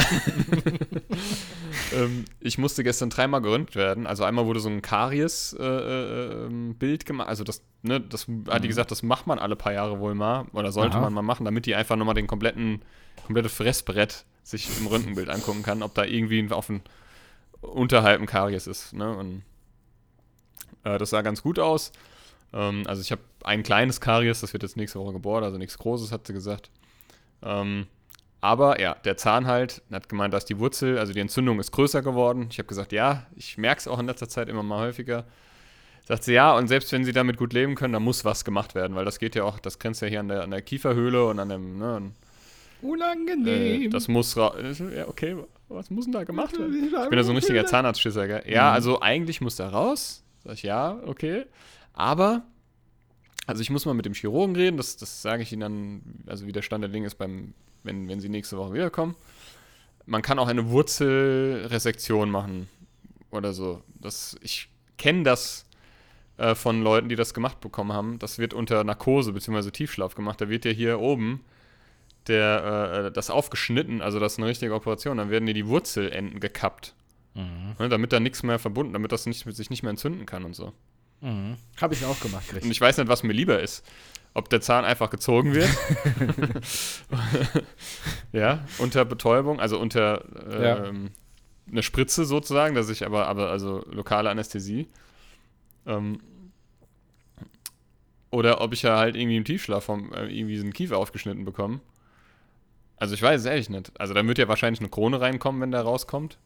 [1.92, 4.06] Ähm, ich musste gestern dreimal geröntgt werden.
[4.06, 7.28] Also einmal wurde so ein Karies-Bild gemacht.
[7.28, 10.47] Also das, ne, das hat die gesagt, das macht man alle paar Jahre wohl mal.
[10.52, 11.04] Oder sollte Aha.
[11.04, 12.82] man mal machen, damit die einfach nochmal den kompletten,
[13.26, 16.82] komplette Fressbrett sich im Röntgenbild angucken kann, ob da irgendwie auf ein
[17.61, 18.92] unterhalb ein Karies ist.
[18.92, 19.16] Ne?
[19.16, 19.42] Und
[20.85, 21.92] äh, das sah ganz gut aus.
[22.52, 25.78] Ähm, also ich habe ein kleines Karies, das wird jetzt nächste Woche gebohrt, also nichts
[25.78, 26.70] Großes, hat sie gesagt.
[27.42, 27.87] Ähm,
[28.40, 32.02] aber ja, der Zahn halt hat gemeint, dass die Wurzel, also die Entzündung ist größer
[32.02, 32.47] geworden.
[32.50, 35.25] Ich habe gesagt, ja, ich merke es auch in letzter Zeit immer mal häufiger.
[36.06, 38.75] sagt sie, ja, und selbst wenn sie damit gut leben können, dann muss was gemacht
[38.75, 41.26] werden, weil das geht ja auch, das grenzt ja hier an der, an der Kieferhöhle
[41.26, 42.14] und an dem, ne, an,
[42.82, 43.82] Unangenehm.
[43.82, 44.54] äh, das muss ra
[44.97, 45.37] ja, okay,
[45.68, 46.73] was muss denn da gemacht werden?
[47.04, 48.42] Ich bin ja so ein richtiger Zahnarztschisser, gell?
[48.47, 48.75] Ja, Mhm.
[48.75, 50.25] also eigentlich muss da raus.
[50.44, 51.44] Sag ich, ja, okay.
[51.92, 52.42] Aber,
[53.47, 56.47] also ich muss mal mit dem Chirurgen reden, das, das sage ich Ihnen dann, also
[56.47, 59.14] wie der Stand der Dinge ist, beim, wenn, wenn Sie nächste Woche wiederkommen.
[60.06, 62.68] Man kann auch eine Wurzelresektion machen
[63.30, 63.82] oder so.
[64.00, 64.68] Das, ich
[64.99, 65.66] kenne das
[66.37, 68.18] äh, von Leuten, die das gemacht bekommen haben.
[68.18, 69.70] Das wird unter Narkose bzw.
[69.70, 70.40] Tiefschlaf gemacht.
[70.40, 71.44] Da wird ja hier oben
[72.26, 75.18] der, äh, das aufgeschnitten, also das ist eine richtige Operation.
[75.18, 76.94] Dann werden dir die Wurzelenden gekappt.
[77.34, 77.76] Mhm.
[77.78, 80.54] Ne, damit da nichts mehr verbunden, damit das nicht, sich nicht mehr entzünden kann und
[80.54, 80.72] so.
[81.20, 81.56] Mhm.
[81.80, 82.70] Habe ich auch gemacht, Und richtig.
[82.72, 83.84] ich weiß nicht, was mir lieber ist.
[84.32, 85.68] Ob der Zahn einfach gezogen wird.
[88.32, 90.84] ja, unter Betäubung, also unter äh, Ja.
[90.87, 91.10] ähm,
[91.70, 94.88] eine Spritze sozusagen, dass ich aber, aber also lokale Anästhesie.
[95.87, 96.20] Ähm,
[98.30, 101.44] oder ob ich ja halt irgendwie im Tiefschlaf vom, äh, irgendwie so einen Kiefer aufgeschnitten
[101.44, 101.80] bekomme.
[102.96, 103.99] Also ich weiß es ehrlich nicht.
[104.00, 106.38] Also da wird ja wahrscheinlich eine Krone reinkommen, wenn der rauskommt.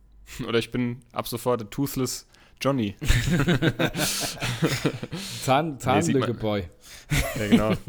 [0.46, 2.28] Oder ich bin ab sofort Toothless
[2.62, 2.94] Johnny.
[5.44, 6.64] Zahn, Nee, Zahnlücke-Boy.
[7.38, 7.72] Ja, genau.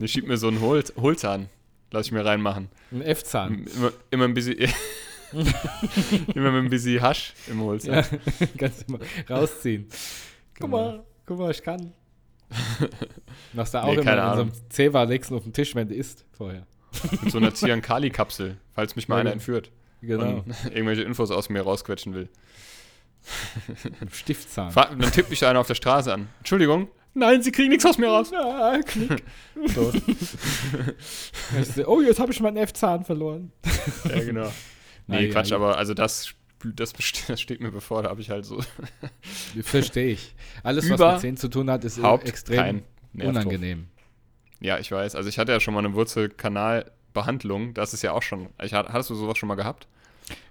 [0.00, 1.48] Ich schieb mir so einen Hol Hohlzahn.
[1.90, 2.68] Lass ich mir reinmachen.
[2.92, 3.66] Ein F-Zahn.
[3.76, 4.56] Immer, immer ein bisschen.
[6.34, 7.94] immer mit ein bisschen Hasch im Hohlzahn.
[7.94, 8.04] Ja,
[8.56, 9.88] kannst du mal rausziehen.
[10.54, 10.76] Guck Genau.
[10.76, 11.92] mal, guck mal, ich kann.
[13.54, 15.96] Machst du auch Nee, immer in so einem Zewa du auf den Tisch, wenn du
[15.96, 16.64] isst vorher.
[17.22, 20.44] Mit so einer Ziankali-Kapsel, falls mich mal Ja, einer entführt Genau.
[20.46, 22.28] und irgendwelche Infos aus mir rausquetschen will.
[24.12, 24.70] Stiftzahn.
[24.72, 26.28] Fra dann tippt mich einer auf der Straße an.
[26.38, 26.88] Entschuldigung.
[27.14, 28.32] Nein, Sie kriegen nichts aus mir raus.
[28.32, 29.22] Ah, klick.
[29.74, 29.92] So.
[31.86, 33.52] Oh, jetzt habe ich meinen F-Zahn verloren.
[34.04, 34.52] Ja, genau.
[35.06, 35.56] Nee, Ei, Quatsch, ei.
[35.56, 36.92] aber also das, das,
[37.26, 38.60] das steht mir bevor, da habe ich halt so
[39.62, 40.34] Verstehe ich.
[40.62, 42.82] Alles, was Über- mit Zähnen zu tun hat, ist Haupt extrem
[43.14, 43.88] unangenehm.
[44.60, 45.14] Ja, ich weiß.
[45.14, 47.74] Also ich hatte ja schon mal eine Wurzelkanalbehandlung.
[47.74, 48.48] Das ist ja auch schon.
[48.62, 49.88] Ich, hat- hattest du sowas schon mal gehabt?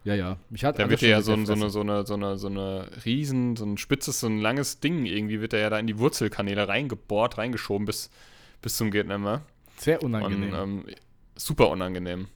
[0.03, 0.37] Ja, ja.
[0.49, 2.89] Mich hat Da wird ja so, ein, so, eine, so, eine, so, eine, so eine
[3.05, 5.99] riesen, so ein spitzes, so ein langes Ding irgendwie wird er ja da in die
[5.99, 8.09] Wurzelkanäle reingebohrt, reingeschoben bis,
[8.61, 9.07] bis zum geht.
[9.77, 10.53] Sehr Und unangenehm.
[10.53, 10.85] ähm,
[11.35, 12.27] super unangenehm.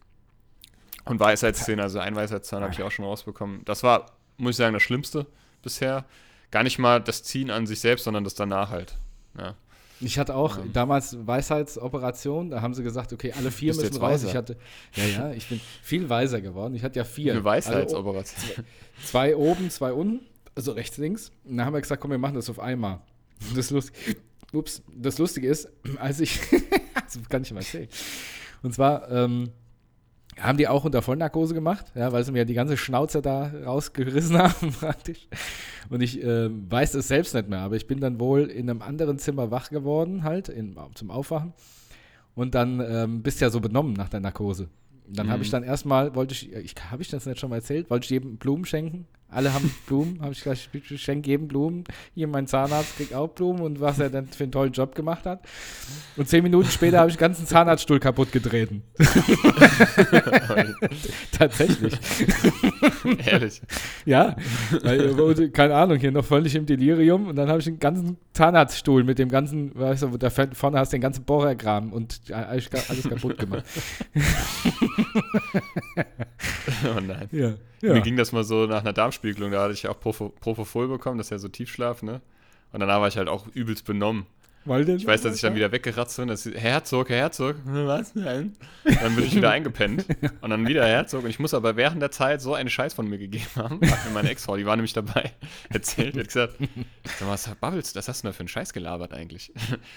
[1.06, 3.65] Und Weisheitszähne, also ein Weisheitszahn habe ich auch schon rausbekommen.
[3.65, 5.25] Das war, muss ich sagen, das Schlimmste
[5.63, 6.06] bisher.
[6.51, 8.97] Gar nicht mal das Ziehen an sich selbst, sondern das danach halt.
[9.38, 9.56] Ja.
[10.03, 10.73] Ich hatte auch Ähm.
[10.73, 14.11] damals Weisheitsoperation, da haben sie gesagt, okay, alle vier Bist müssen raus.
[14.11, 14.27] weiser?
[14.29, 14.57] Ich hatte,
[14.95, 16.73] ja, ja, ich bin viel weiser geworden.
[16.75, 17.33] Ich hatte ja vier.
[17.33, 18.65] Eine Also, Weisheitsoperation.
[19.05, 21.31] zwei oben, zwei unten, also rechts, links.
[21.45, 22.99] Und dann haben wir gesagt, komm, wir machen das auf einmal.
[23.55, 23.91] Das, Lust,
[24.53, 26.39] ups, das Lustige ist, als ich,
[26.95, 27.87] das kann ich mal erzählen.
[28.63, 29.51] Und zwar ähm,
[30.41, 34.38] haben die auch unter Vollnarkose gemacht, ja, weil sie mir die ganze Schnauze da rausgerissen
[34.38, 35.27] haben praktisch.
[35.89, 38.82] Und ich ähm, weiß es selbst nicht mehr, aber ich bin dann wohl in einem
[38.82, 41.54] anderen Zimmer wach geworden, halt, in, zum Aufwachen.
[42.36, 44.69] Und dann ähm, bist ja so benommen nach der Narkose.
[45.08, 45.43] Dann habe Mhm.
[45.43, 48.10] ich dann erstmal, wollte ich, ich habe ich das nicht schon mal erzählt, wollte ich
[48.12, 49.08] jedem Blumen schenken.
[49.32, 51.86] Alle haben Blumen, habe ich gesagt, ich schenke jedem Blumen.
[52.13, 55.26] Hier mein Zahnarzt kriegt auch Blumen und was er dann für einen tollen Job gemacht
[55.26, 55.39] hat.
[56.17, 58.84] Und zehn Minuten später habe ich den ganzen Zahnarztstuhl kaputt getreten.
[61.32, 61.94] Tatsächlich.
[63.26, 63.62] Ehrlich.
[64.06, 64.36] Ja,
[64.84, 69.06] weil, keine Ahnung, hier noch völlig im Delirium und dann habe ich den ganzen Zahnarztstuhl
[69.06, 73.38] mit dem ganzen, weißt du, da vorne hast du den ganzen Bohrerkram und alles kaputt
[73.38, 73.63] gemacht.
[76.95, 77.27] Oh nein.
[77.32, 77.54] Ja,
[77.93, 81.27] Mir ging das mal so nach einer Darmspiegelung, da hatte ich auch Propofol bekommen, das
[81.27, 82.21] ist ja so Tiefschlaf, ne?
[82.71, 84.25] Und danach war ich halt auch übelst benommen.
[84.63, 87.17] Weil denn Ich weiß, dass ich dann wieder weggeratzt bin, dass ich, Herr Herzog, Herr
[87.17, 88.54] Herzog, was denn?
[88.84, 90.06] Dann bin ich wieder eingepennt
[90.41, 91.23] und dann wieder Herr Herzog.
[91.23, 94.06] Und ich muss aber während der Zeit so einen Scheiß von mir gegeben haben, hat
[94.06, 95.32] mir meine Ex-Frau, die war nämlich dabei,
[95.69, 96.54] erzählt, hat gesagt,
[97.04, 99.51] sag mal, was babbelst du, was hast du da für einen Scheiß gelabert eigentlich?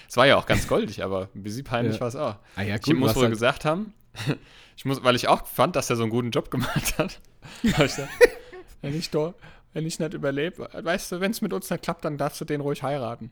[0.09, 2.01] Es war ja auch ganz goldig, aber ein bisschen peinlich Ja.
[2.01, 2.35] war es auch.
[2.55, 3.93] Ah ja, Ich gut, muss was wohl halt, gesagt haben,
[4.77, 7.19] ich muss, weil ich auch fand, dass er so einen guten Job gemacht hat.
[7.61, 7.99] Gesagt,
[8.81, 9.33] wenn ich, da,
[9.73, 12.45] wenn ich nicht überlebe, weißt du, wenn es mit uns nicht klappt, dann darfst du
[12.45, 13.31] den ruhig heiraten.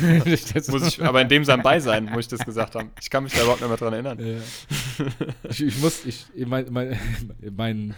[0.24, 2.90] Muss ich, aber in dem sein Beisein, muss ich das gesagt haben.
[3.00, 4.18] Ich kann mich da überhaupt nicht mehr dran erinnern.
[4.18, 5.06] Ja.
[5.50, 6.98] ich, ich muss, ich, mein, mein,
[7.50, 7.94] mein,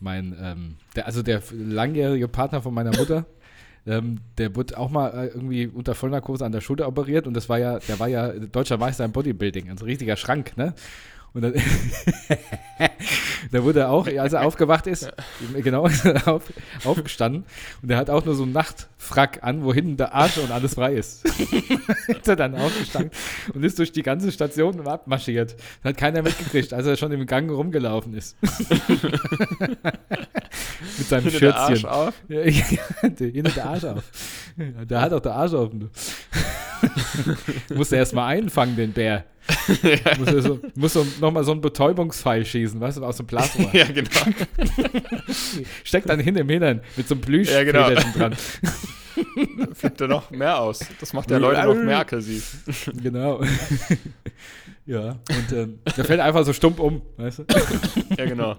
[0.00, 3.26] mein ähm, der, also der langjährige Partner von meiner Mutter,
[3.86, 7.48] ähm, der wurde auch mal äh, irgendwie unter Vollnarkose an der Schulter operiert und das
[7.48, 10.74] war ja, der war ja deutscher Meister im Bodybuilding, also richtiger Schrank, ne?
[11.34, 11.52] Und dann,
[13.50, 15.12] da wurde er auch, als er aufgewacht ist,
[15.52, 16.44] genau, ist er auf,
[16.84, 17.44] aufgestanden
[17.82, 20.74] und er hat auch nur so einen Nachtfrack an, wo hinten der Arsch und alles
[20.74, 21.24] frei ist.
[22.06, 23.10] ist er dann aufgestanden
[23.52, 25.56] und ist durch die ganze Station abmarschiert.
[25.82, 28.36] Das hat keiner mitgekriegt, als er schon im Gang rumgelaufen ist.
[28.40, 28.52] mit
[31.08, 31.90] seinem Hinter der Arsch Schürzchen.
[31.90, 32.14] auf.
[32.28, 34.04] Ja, hinter der Arsch auf.
[34.56, 35.90] Der hat auch der Arsch offen.
[37.68, 37.74] Du.
[37.74, 39.24] Muss er erstmal einfangen, den Bär.
[40.18, 43.68] Muss, er so, muss so, nochmal so einen Betäubungspfeil schießen, weißt du, aus dem Plasma.
[43.72, 44.08] ja, genau.
[45.84, 47.90] Steckt dann hin im Hintern mit so einem Plüsch Ja, genau.
[48.16, 48.34] dran.
[49.74, 50.80] Flippt er noch mehr aus.
[50.98, 52.56] Das macht der Leute noch mehr aggressiv.
[53.02, 53.42] Genau.
[54.86, 57.44] ja, und ähm, der fällt einfach so stumpf um, weißt du?
[58.16, 58.56] Ja, genau.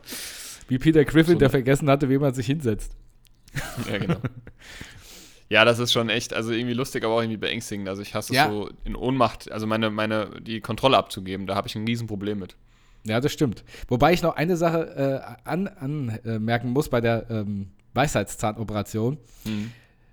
[0.68, 1.40] Wie Peter Griffin, So.
[1.40, 2.92] der vergessen hatte, wie man sich hinsetzt.
[3.92, 4.18] Ja, genau.
[5.56, 7.88] Ja, das ist schon echt, also irgendwie lustig, aber auch irgendwie beängstigend.
[7.88, 8.50] Also ich hasse es Ja.
[8.50, 12.56] so in Ohnmacht, also meine, meine, die Kontrolle abzugeben, da habe ich ein Riesenproblem mit.
[13.06, 13.64] Ja, das stimmt.
[13.88, 19.18] Wobei ich noch eine Sache äh, anmerken an, äh, merken muss bei der ähm, Weisheitszahnoperation.
[19.46, 19.72] Mhm.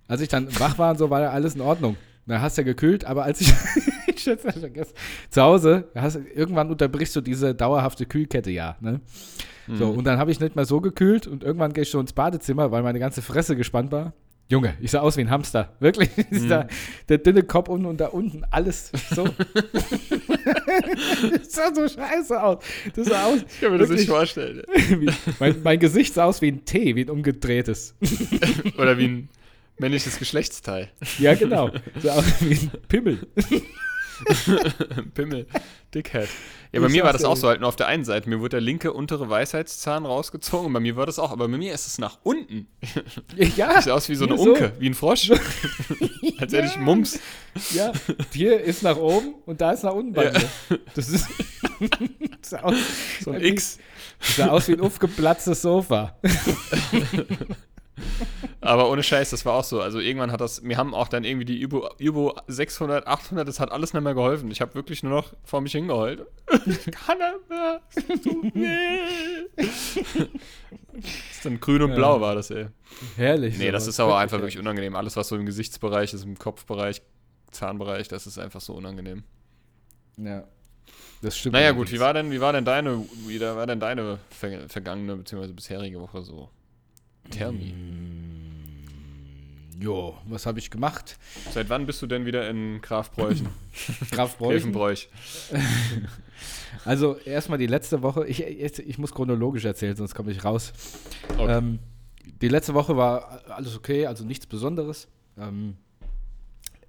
[0.08, 1.96] Als ich dann wach war und so, war ja alles in Ordnung.
[2.26, 3.52] Da hast du ja gekühlt, aber als ich,
[4.06, 4.92] ich vergessen,
[5.30, 8.76] zu Hause, hast, irgendwann unterbrichst du diese dauerhafte Kühlkette ja.
[8.80, 9.00] Ne?
[9.66, 9.98] So, Mhm.
[9.98, 12.70] und dann habe ich nicht mehr so gekühlt und irgendwann gehe ich so ins Badezimmer,
[12.72, 14.12] weil meine ganze Fresse gespannt war.
[14.48, 15.74] Junge, ich sah aus wie ein Hamster.
[15.80, 16.10] Wirklich.
[16.30, 16.48] Mhm.
[16.48, 16.66] Da,
[17.08, 19.24] der dünne Kopf unten und da unten alles so.
[21.30, 22.64] das sah so scheiße aus.
[22.94, 23.40] Das sah aus.
[23.46, 24.62] Ich kann mir das wirklich nicht vorstellen.
[24.74, 27.94] wie, mein, mein Gesicht sah aus wie ein T, wie ein umgedrehtes.
[28.78, 29.28] Oder wie ein
[29.78, 30.90] männliches Geschlechtsteil.
[31.18, 31.70] Ja, genau.
[32.02, 33.26] Sah aus wie ein Pimmel.
[35.14, 35.46] Pimmel.
[35.94, 36.28] Dickhead.
[36.72, 38.28] Ja, bei Ich mir war das auch so halt nur auf der einen Seite.
[38.30, 41.30] Mir wurde der linke untere Weisheitszahn rausgezogen und bei mir war das auch.
[41.32, 42.66] Aber bei mir ist es nach unten.
[43.56, 44.44] Ja, Sieht aus wie so eine so.
[44.52, 45.30] Unke, wie ein Frosch.
[46.38, 47.18] Als hätte ich Mumps.
[47.72, 47.92] ja.
[48.32, 50.32] Hier ist nach oben und da ist nach unten bei Ja.
[50.32, 50.78] mir.
[50.94, 51.26] Das ist.
[52.42, 52.74] sah aus,
[53.22, 53.78] So ein X.
[54.20, 56.16] das sah aus wie ein aufgeplatztes Sofa.
[58.64, 59.80] Aber ohne Scheiß, das war auch so.
[59.80, 63.58] Also irgendwann hat das, mir haben auch dann irgendwie die Übo, Übo 600, 800, das
[63.58, 64.52] hat alles nicht mehr geholfen.
[64.52, 66.24] Ich habe wirklich nur noch vor mich hingeheult.
[66.66, 67.80] Ich kann nicht mehr.
[70.94, 71.96] Ist dann grün und Ja.
[71.96, 72.68] blau war das, ey.
[73.16, 73.58] Herrlich.
[73.58, 74.94] Nee, das ist aber einfach wirklich unangenehm.
[74.94, 77.02] Alles, was so im Gesichtsbereich ist, im Kopfbereich,
[77.50, 79.24] Zahnbereich, das ist einfach so unangenehm.
[80.18, 80.44] Ja.
[81.20, 81.54] Das stimmt.
[81.54, 85.16] Naja, gut, wie war denn, wie war denn deine, wie war denn deine ver vergangene
[85.16, 85.48] bzw.
[85.52, 86.48] bisherige Woche so?
[87.30, 87.72] Tell me.
[89.82, 91.18] Jo, was habe ich gemacht?
[91.50, 93.48] Seit wann bist du denn wieder in Grafbräuchen?
[94.12, 95.08] Graf Grevenbräuch.
[96.84, 98.26] Also erstmal die letzte Woche.
[98.26, 100.72] Ich, jetzt, ich muss chronologisch erzählen, sonst komme ich raus.
[101.38, 101.58] Okay.
[101.58, 101.78] Ähm,
[102.40, 105.06] die letzte Woche war alles okay, also nichts Besonderes.
[105.38, 105.76] Ähm,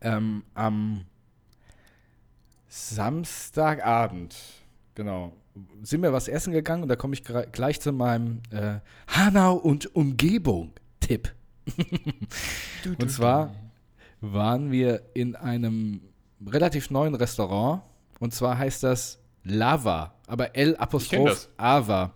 [0.01, 1.05] ähm, am
[2.67, 4.35] Samstagabend,
[4.95, 5.33] genau,
[5.83, 9.95] sind wir was essen gegangen und da komme ich gleich zu meinem äh, Hanau und
[9.95, 11.31] Umgebung-Tipp.
[12.99, 13.53] Und zwar
[14.21, 16.01] waren wir in einem
[16.45, 17.81] relativ neuen Restaurant
[18.19, 21.49] und zwar heißt das Lava, aber L kenn Apostroph das.
[21.57, 22.13] Ava.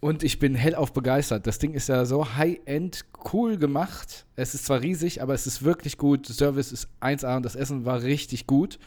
[0.00, 1.46] Und ich bin hellauf begeistert.
[1.46, 4.26] Das Ding ist ja so high-end cool gemacht.
[4.34, 6.28] Es ist zwar riesig, aber es ist wirklich gut.
[6.28, 8.80] Der Service ist 1A und das Essen war richtig gut.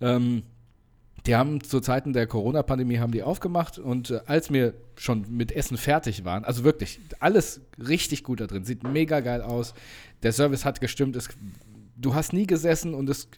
[0.00, 0.44] Ähm,
[1.26, 5.52] die haben zu Zeiten der Corona-Pandemie haben die aufgemacht und äh, als wir schon mit
[5.52, 9.74] Essen fertig waren, also wirklich alles richtig gut da drin, sieht mega geil aus.
[10.22, 11.16] Der Service hat gestimmt.
[11.16, 11.28] Es,
[11.96, 13.28] du hast nie gesessen und es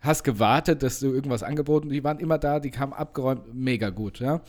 [0.00, 1.88] hast gewartet, dass du irgendwas angeboten.
[1.88, 4.42] Die waren immer da, die kamen abgeräumt, mega gut, ja.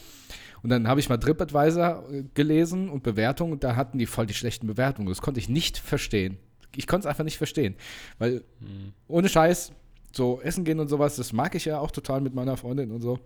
[0.63, 4.25] Und dann habe ich mal TripAdvisor äh, gelesen und Bewertungen und da hatten die voll
[4.25, 5.07] die schlechten Bewertungen.
[5.07, 6.37] Das konnte ich nicht verstehen.
[6.75, 7.75] Ich konnte es einfach nicht verstehen,
[8.19, 8.43] weil
[9.07, 9.71] ohne Scheiß,
[10.13, 13.01] so essen gehen und sowas, das mag ich ja auch total mit meiner Freundin und
[13.01, 13.19] so.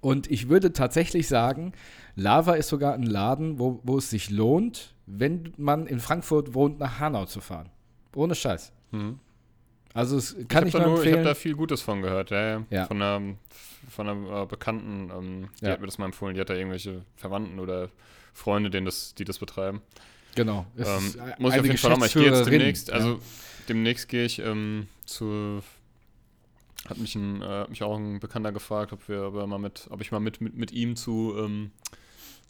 [0.00, 1.72] Und ich würde tatsächlich sagen,
[2.14, 6.78] Lava ist sogar ein Laden, wo, wo es sich lohnt, wenn man in Frankfurt wohnt,
[6.78, 7.70] nach Hanau zu fahren.
[8.14, 8.72] Ohne Scheiß.
[8.92, 9.18] Mhm.
[9.94, 11.24] Also es kann ich ich, habe nur nur- ich hab empfehlen.
[11.24, 12.62] da viel Gutes von gehört, ja, ja.
[12.70, 12.86] Ja.
[12.86, 13.20] Von einer,
[13.88, 15.72] von einer äh, Bekannten, ähm, die Ja.
[15.72, 17.88] hat mir das mal empfohlen, die hat da irgendwelche Verwandten oder
[18.34, 19.80] Freunde, denen das, die das betreiben.
[20.36, 20.64] Genau.
[20.78, 22.06] Ähm, muss ich auf jeden Fall nochmal.
[22.08, 22.94] Ich gehe jetzt demnächst, ja.
[22.94, 23.18] also
[23.68, 25.60] demnächst gehe ich ähm, zu.
[26.88, 29.88] Hat mich, ein, äh, mich auch ein Bekannter gefragt, ob wir ob er mal mit,
[29.90, 31.72] ob ich mal mit, mit, mit ihm zu ähm,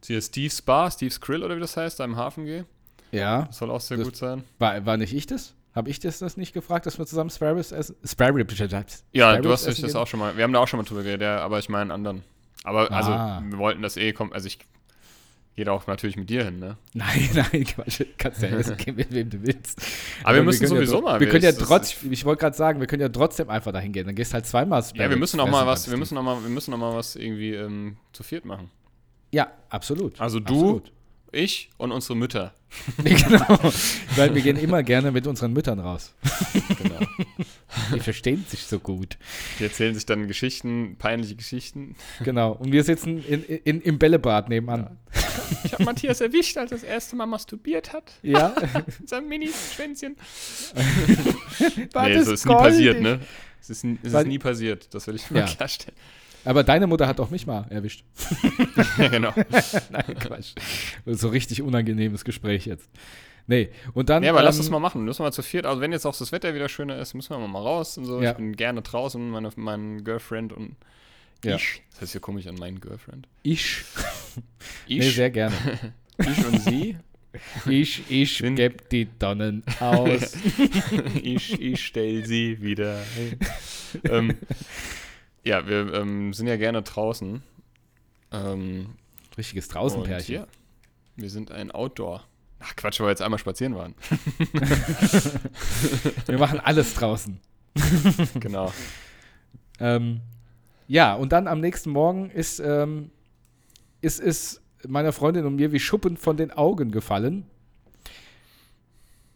[0.02, 2.66] zu hier Steve's Bar, Steve's Grill oder wie das heißt, da im Hafen gehe.
[3.12, 4.44] Ja, Das soll auch sehr Das- gut sein.
[4.58, 5.54] war, war nicht ich das?
[5.74, 7.96] Habe ich das, das nicht gefragt, dass wir zusammen Spare Ribs essen?
[8.04, 9.94] Spare Ribs, Ja, Spare du hast das gehen?
[9.96, 10.36] auch schon mal.
[10.36, 12.22] Wir haben da auch schon mal drüber geredet, ja, aber ich meine anderen.
[12.64, 13.42] Aber also, Ah.
[13.46, 14.32] wir wollten das eh kommen.
[14.32, 14.58] Also ich
[15.56, 16.76] gehe da auch natürlich mit dir hin, ne?
[16.92, 18.02] Nein, nein, Quatsch.
[18.18, 19.80] Kannst ja essen gehen, mit wem du willst.
[20.22, 21.20] Aber wir müssen können sowieso ja, mal.
[21.20, 23.72] Wir können ja das- das- trotz, ich wollte gerade sagen, wir können ja trotzdem einfach
[23.72, 24.06] dahin gehen.
[24.06, 26.50] Dann gehst halt zweimal Ja, wir müssen essen mal was, wir müssen auch mal, wir
[26.50, 28.70] müssen auch mal was irgendwie ähm, zu viert machen.
[29.32, 30.20] Ja, absolut.
[30.20, 30.92] Also du, Absolut.
[31.32, 32.54] ich und unsere Mütter.
[33.02, 33.58] genau.
[34.16, 36.14] Weil wir gehen immer gerne mit unseren Müttern raus.
[36.82, 37.00] Genau.
[37.94, 39.18] Die verstehen sich so gut.
[39.58, 41.96] Die erzählen sich dann Geschichten, peinliche Geschichten.
[42.22, 42.52] Genau.
[42.52, 44.98] Und wir sitzen in, in, im Bällebad nebenan.
[45.64, 48.12] ich habe Matthias erwischt, als er das erste Mal masturbiert hat.
[48.22, 48.54] Ja.
[49.04, 50.16] Sein Mini-Schwänzchen.
[51.92, 52.70] War nee, das so ist nie goldig?
[52.72, 53.20] passiert, ne?
[53.60, 55.46] Es ist, es ist nie passiert, das will ich mal Ja.
[55.46, 55.96] klarstellen.
[56.44, 58.04] Aber deine Mutter hat auch mich mal erwischt.
[58.98, 59.32] ja, genau.
[59.90, 60.54] Nein, Quatsch.
[61.04, 62.88] So richtig unangenehmes Gespräch jetzt.
[63.48, 64.22] Nee, und dann.
[64.22, 65.04] Ja, aber lass ähm, das mal machen.
[65.04, 65.66] Müssen wir mal zu viert.
[65.66, 68.20] Also, wenn jetzt auch das Wetter wieder schöner ist, müssen wir mal raus und so.
[68.20, 68.32] Ja.
[68.32, 70.76] Ich bin gerne draußen, meine, mein Girlfriend und
[71.44, 71.56] Ja.
[71.56, 71.82] ich.
[71.92, 73.28] Das heißt ja komisch an meinen Girlfriend.
[73.42, 73.82] Ich.
[74.88, 75.54] Ich, Nee, sehr gerne.
[76.18, 76.96] ich und sie.
[77.68, 80.34] Ich, ich Sind- geb die Donnen aus.
[81.22, 83.02] ich, ich stell sie wieder
[84.04, 84.36] ähm,
[85.44, 87.42] ja, wir ähm, sind ja gerne draußen.
[88.32, 88.86] Ähm,
[89.38, 90.34] Richtiges Draußenpärchen.
[90.34, 90.46] ja,
[91.16, 92.24] wir sind ein Outdoor.
[92.66, 93.94] Ach Quatsch, weil wir jetzt einmal spazieren waren.
[96.26, 97.38] Wir machen alles draußen.
[98.40, 98.72] genau.
[99.78, 100.20] Ähm,
[100.88, 103.10] ja, und dann am nächsten Morgen ist, ähm,
[104.00, 107.46] ist, ist meiner Freundin und mir wie Schuppen von den Augen gefallen.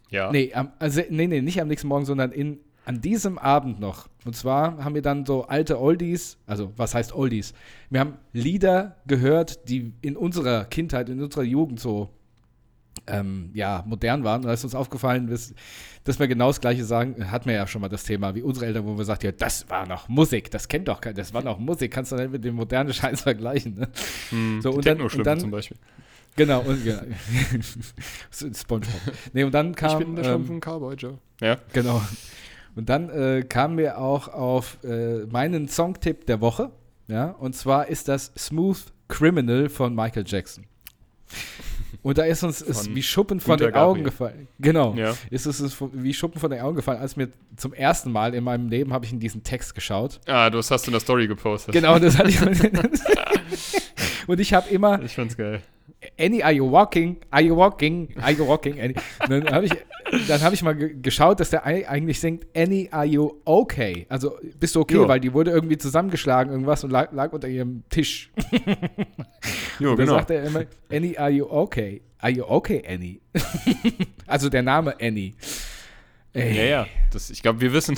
[0.09, 0.31] Ja.
[0.31, 4.09] Nee, am, also, nee, nee, nicht am nächsten Morgen, sondern in, an diesem Abend noch.
[4.25, 7.53] Und zwar haben wir dann so alte Oldies, also was heißt Oldies?
[7.89, 12.09] Wir haben Lieder gehört, die in unserer Kindheit, in unserer Jugend so
[13.07, 14.41] ähm, ja, modern waren.
[14.41, 15.53] Und da ist uns aufgefallen, dass,
[16.03, 18.65] dass wir genau das Gleiche sagen, hatten wir ja schon mal das Thema, wie unsere
[18.67, 21.43] Eltern, wo wir sagt, ja, das war noch Musik, das kennt doch keiner, das war
[21.43, 23.75] noch Musik, kannst du nicht mit dem modernen Scheiß vergleichen.
[23.75, 23.89] Ne?
[24.29, 25.77] Hm, So, und dann- und dann- zum Beispiel.
[26.37, 27.01] Genau, und genau.
[28.55, 29.01] Spongebob.
[29.33, 29.99] Nee, und dann kam.
[30.01, 31.17] ich bin der ähm, von Cowboy Joe.
[31.41, 31.57] Ja.
[31.73, 32.01] Genau.
[32.75, 36.71] Und dann äh, kamen wir auch auf äh, meinen Songtipp der Woche.
[37.07, 40.63] Ja, und zwar ist das Smooth Criminal von Michael Jackson.
[42.01, 44.47] Und da ist uns ist wie Schuppen von Günter den Augen gefallen.
[44.59, 44.93] Genau.
[44.95, 45.15] Ja.
[45.29, 48.43] Ist es ist wie Schuppen von den Augen gefallen, als mir zum ersten Mal in
[48.43, 50.19] meinem Leben habe ich in diesen Text geschaut.
[50.25, 51.73] Ah, du hast in der Story gepostet.
[51.73, 52.41] Genau, das hatte ich.
[54.27, 55.61] und ich habe immer Ich fand's geil.
[56.17, 57.17] Annie, are you walking?
[57.29, 58.09] Are you walking?
[58.21, 58.79] Are you walking?
[58.79, 58.95] Annie.
[59.27, 59.71] Dann habe ich,
[60.27, 64.05] dann hab ich mal ge- geschaut, dass der ei- eigentlich singt, Annie, are you okay?
[64.09, 64.95] Also, bist du okay?
[65.01, 65.07] Ja.
[65.07, 68.31] Weil die wurde irgendwie zusammengeschlagen, irgendwas und lag, lag unter ihrem Tisch.
[69.79, 70.17] Jo, Und dann genau.
[70.17, 72.01] sagt er immer, Annie, are you okay?
[72.19, 73.19] Are you okay, Annie?
[74.27, 75.33] also der Name Annie.
[76.33, 76.55] Ey.
[76.55, 76.87] Ja, ja.
[77.11, 77.97] Das, ich glaube, wir wissen.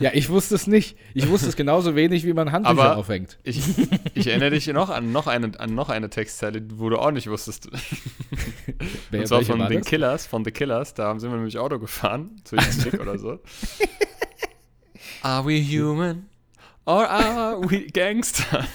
[0.00, 0.98] Ja, ich wusste es nicht.
[1.14, 3.38] Ich wusste es genauso wenig, wie man Handtücher Aber- aufhängt.
[3.42, 3.60] Ich,
[4.14, 7.28] ich erinnere dich noch an noch eine, an noch eine Textzeile, wo du auch nicht
[7.30, 7.68] wusstest.
[9.10, 9.86] Wer- Und zwar von den das?
[9.86, 10.92] Killers, von The Killers.
[10.94, 13.38] Da sind wir nämlich Auto gefahren, zu Stick oder so.
[15.22, 16.26] Are we human?
[16.84, 18.66] Or are we gangster?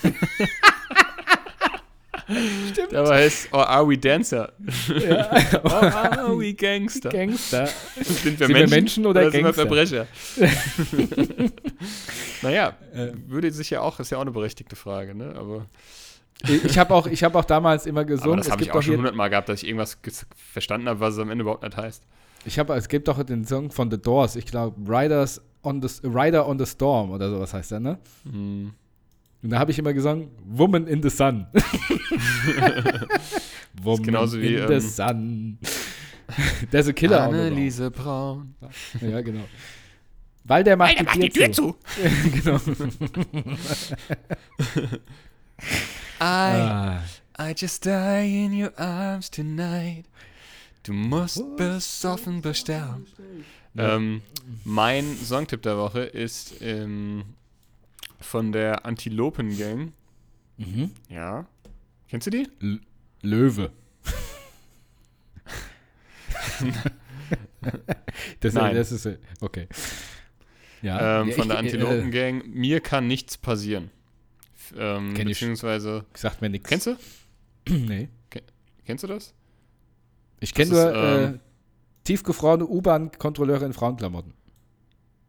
[2.72, 2.94] Stimmt.
[2.94, 4.52] Aber heißt, or are we dancer?
[4.88, 5.32] Ja.
[5.64, 7.10] Or are we gangster?
[7.10, 7.68] Gangster.
[7.68, 9.62] Sind wir Sind wir Menschen, Menschen oder sind wir Gangster?
[9.62, 10.08] Verbrecher?
[12.42, 13.12] naja, Äh.
[13.28, 15.34] würde sich ja auch, ist ja auch eine berechtigte Frage, ne?
[15.38, 15.68] Aber,
[16.50, 18.38] Ich, habe auch, ich hab auch damals immer aber gesungen.
[18.38, 19.98] das es habe ich auch schon hundertmal gehabt, dass ich irgendwas
[20.36, 22.04] verstanden habe, was es am Ende überhaupt nicht heißt.
[22.46, 24.36] ich habe, es gibt doch den Song von The Doors.
[24.36, 27.98] Ich glaube, Riders on the Rider on the Storm oder sowas heißt der, ne?
[28.30, 28.74] Hm.
[29.48, 31.48] Und da habe ich immer gesungen, Woman in the Sun.
[33.82, 35.58] Woman genauso wie, in the ähm, Sun.
[36.70, 38.56] There's a Killer on the Anneliese Braun.
[39.00, 39.46] Ja, genau.
[40.44, 41.78] Weil der macht, Alter, die, Tür zu.
[42.34, 42.58] genau.
[46.20, 47.00] I, Ah.
[47.40, 50.04] I just die in your arms tonight.
[50.84, 53.06] Du musst besoffen besterben.
[53.78, 54.24] Ähm,
[54.66, 57.24] mein Songtipp der Woche ist ähm,
[58.20, 59.94] von der Antilopen Gang.
[60.58, 60.92] Mhm.
[61.10, 61.48] Ja.
[62.10, 62.48] Kennst du die?
[62.62, 62.80] L
[63.22, 63.72] Löwe.
[68.40, 68.76] das, Nein.
[68.76, 69.68] das ist äh, okay.
[70.82, 72.48] Ja, ähm, von der ich- Antilopen Äh, Gang.
[72.48, 73.90] Mir kann nichts passieren.
[74.76, 75.40] Ähm, Kenn ich.
[75.40, 76.70] beziehungsweise, sagt mir nichts.
[76.70, 76.98] kennst du?
[77.70, 78.10] nee.
[78.86, 79.34] Kennst du das?
[80.40, 81.40] Ich kenne nur äh, ähm,
[82.06, 84.34] tiefgefrorene U-Bahn-Kontrolleure in Frauenklamotten.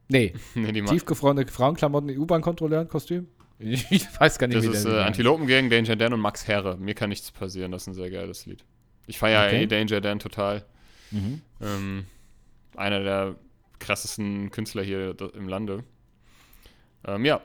[0.08, 3.28] Nee, nee, tiefgefrorene Frauenklamotten in U-Bahn-Kontrolleurenkostüm.
[3.58, 5.02] Ich, ich weiß gar nicht, Das wie ist der äh.
[5.02, 6.76] Antilopen Gang, Danger Dan und Max Herre.
[6.78, 8.64] Mir kann nichts passieren, das ist ein sehr geiles Lied.
[9.06, 9.62] Ich feiere Okay.
[9.62, 10.64] eh Danger Dan total.
[11.10, 11.42] Mhm.
[11.60, 12.04] Ähm,
[12.76, 13.34] einer der
[13.78, 15.84] krassesten Künstler hier im Lande.
[17.06, 17.40] Ähm, ja.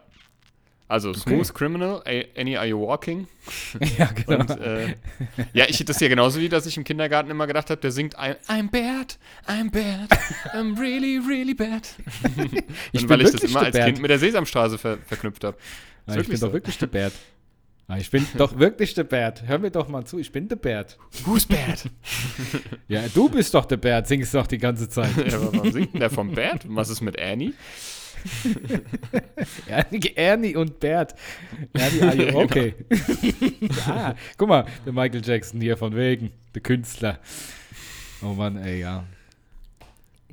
[0.88, 2.04] Also, Smooth Criminal,
[2.38, 3.28] Annie Are You Walking?
[3.98, 4.40] ja, genau.
[4.42, 4.96] Und, äh,
[5.54, 7.92] ja, ich das ist ja genauso wie, dass ich im Kindergarten immer gedacht habe, der
[7.92, 9.18] singt I'm, I'm bad,
[9.48, 10.12] I'm bad,
[10.54, 11.88] I'm really, really bad.
[12.92, 13.86] Ich Und weil ich das immer als Bert.
[13.86, 15.58] Kind mit der Sesamstraße ver verknüpft habe.
[16.08, 16.48] Ich bin so.
[16.48, 17.14] doch wirklich der Bert.
[17.86, 19.44] Ah, ich bin doch wirklich der Bert.
[19.46, 20.98] Hör mir doch mal zu, ich bin der Bert.
[21.26, 21.84] Who's bad?
[22.88, 25.12] Ja, du bist doch der Bert, singst doch die ganze Zeit.
[25.18, 26.64] ja, aber warum singt denn der vom Bad?
[26.64, 27.52] Und was ist mit Annie?
[30.16, 31.16] Ernie, und Bert.
[31.74, 32.76] Ernie, are you okay?
[33.88, 37.20] ah, guck mal, der Michael Jackson hier von wegen, der Künstler.
[38.22, 39.06] Oh Mann, ey, ja.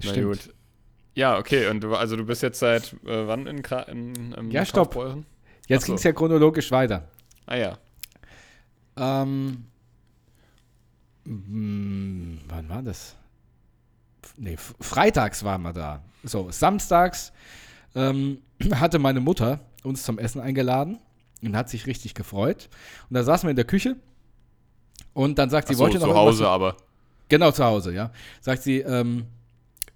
[0.05, 0.53] Na gut.
[1.15, 4.51] Ja, okay, und du, also du bist jetzt seit äh, wann in, Kra in, in
[4.51, 4.95] Ja, stopp.
[5.67, 5.87] Jetzt so.
[5.87, 7.09] ging es ja chronologisch weiter.
[7.47, 7.79] Ah ja.
[8.97, 9.65] Ähm,
[11.25, 13.17] mm, wann war das?
[14.37, 16.03] Nee, freitags waren wir da.
[16.23, 17.33] So, samstags
[17.95, 18.39] ähm,
[18.73, 20.99] hatte meine Mutter uns zum Essen eingeladen
[21.43, 22.69] und hat sich richtig gefreut.
[23.09, 23.97] Und da saßen wir in der Küche
[25.15, 26.77] und dann sagt sie, so, wollt ihr noch zu Hause aber.
[27.29, 28.11] Genau, zu Hause, ja.
[28.41, 29.27] Sagt sie, ähm,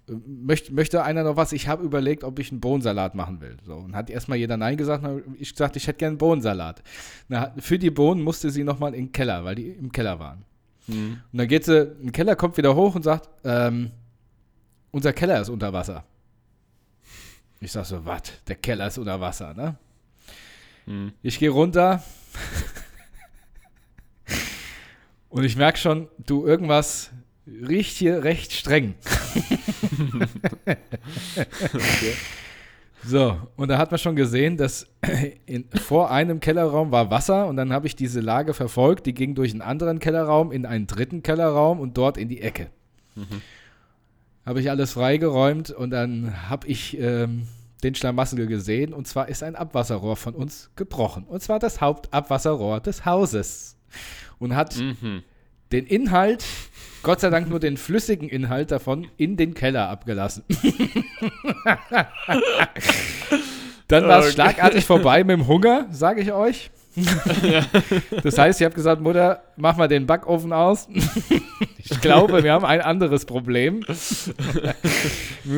[0.07, 1.51] möcht, möchte einer noch was?
[1.51, 3.57] Ich habe überlegt, ob ich einen Bohnensalat machen will.
[3.65, 5.03] So, und hat erstmal jeder Nein gesagt.
[5.37, 6.81] Ich gesagt, ich hätte gerne einen Bohnensalat.
[7.27, 10.45] Na, für die Bohnen musste sie nochmal in den Keller, weil die im Keller waren.
[10.87, 11.17] Hm.
[11.31, 13.91] Und dann geht sie in den Keller, kommt wieder hoch und sagt, ähm,
[14.91, 16.05] unser Keller ist unter Wasser.
[17.59, 18.21] Ich sag so, was?
[18.47, 19.77] Der Keller ist unter Wasser, ne?
[20.85, 21.13] Hm.
[21.21, 22.03] Ich gehe runter
[25.29, 27.11] und ich merke schon, du, irgendwas
[27.47, 28.95] riecht hier recht streng.
[33.07, 34.87] So, und da hat man schon gesehen, dass
[35.45, 39.35] in, vor einem Kellerraum war Wasser und dann habe ich diese Lage verfolgt, die ging
[39.35, 42.71] durch einen anderen Kellerraum in einen dritten Kellerraum und dort in die Ecke.
[44.45, 47.47] Habe ich alles freigeräumt und dann habe ich ähm,
[47.83, 51.23] den Schlamassel gesehen und zwar ist ein Abwasserrohr von uns gebrochen.
[51.23, 53.75] Und zwar das Hauptabwasserrohr des Hauses.
[54.37, 55.23] Und hat Mhm.
[55.71, 56.43] den Inhalt,
[57.03, 60.43] Gott sei Dank nur den flüssigen Inhalt davon, in den Keller abgelassen.
[63.87, 64.33] Dann war es Okay.
[64.33, 66.71] schlagartig vorbei mit dem Hunger, sage ich euch.
[68.23, 70.87] Das heißt, ich habe gesagt, Mutter, mach mal den Backofen aus.
[71.87, 73.81] Ich glaube, wir haben ein anderes Problem.
[73.87, 74.73] Wir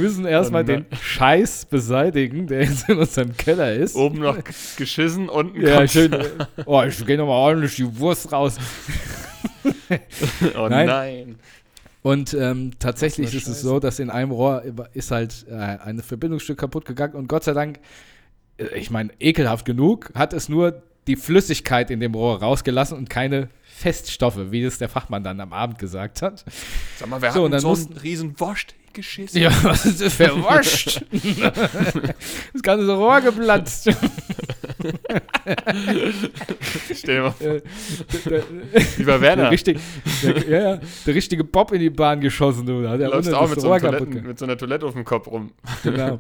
[0.02, 3.96] müssen erstmal den Scheiß beseitigen, der jetzt in unserem Keller ist.
[3.96, 4.38] Oben noch
[4.76, 6.14] geschissen, unten Ja, kommt's- schön.
[6.66, 8.58] Oh, ich gehe nochmal ordentlich die Wurst raus.
[10.58, 10.88] Oh Nein.
[10.88, 11.36] nein.
[12.02, 16.58] Und ähm, tatsächlich ist es so, dass in einem Rohr ist halt äh, ein Verbindungsstück
[16.60, 17.80] kaputt gegangen und Gott sei Dank,
[18.58, 23.10] äh, ich meine, ekelhaft genug, hat es nur die Flüssigkeit in dem Rohr rausgelassen und
[23.10, 26.44] keine Feststoffe, wie es der Fachmann dann am Abend gesagt hat.
[26.98, 29.40] Sag mal, wer So, und hat dann denn so einen riesen Wurst geschissen?
[29.40, 31.06] Ja, was ist das für Wurst?
[32.54, 33.90] das ganze Rohr geplatzt.
[36.94, 37.62] Stell dir mal vor, Äh,
[38.26, 38.44] der,
[38.98, 39.78] der, Werner, richtig,
[40.24, 42.66] der, ja, der richtige Bob in die Bahn geschossen.
[42.66, 45.28] Du, da hat er läufst auch mit so, mit so einer Toilette auf dem Kopf
[45.28, 45.52] rum.
[45.84, 46.20] Genau.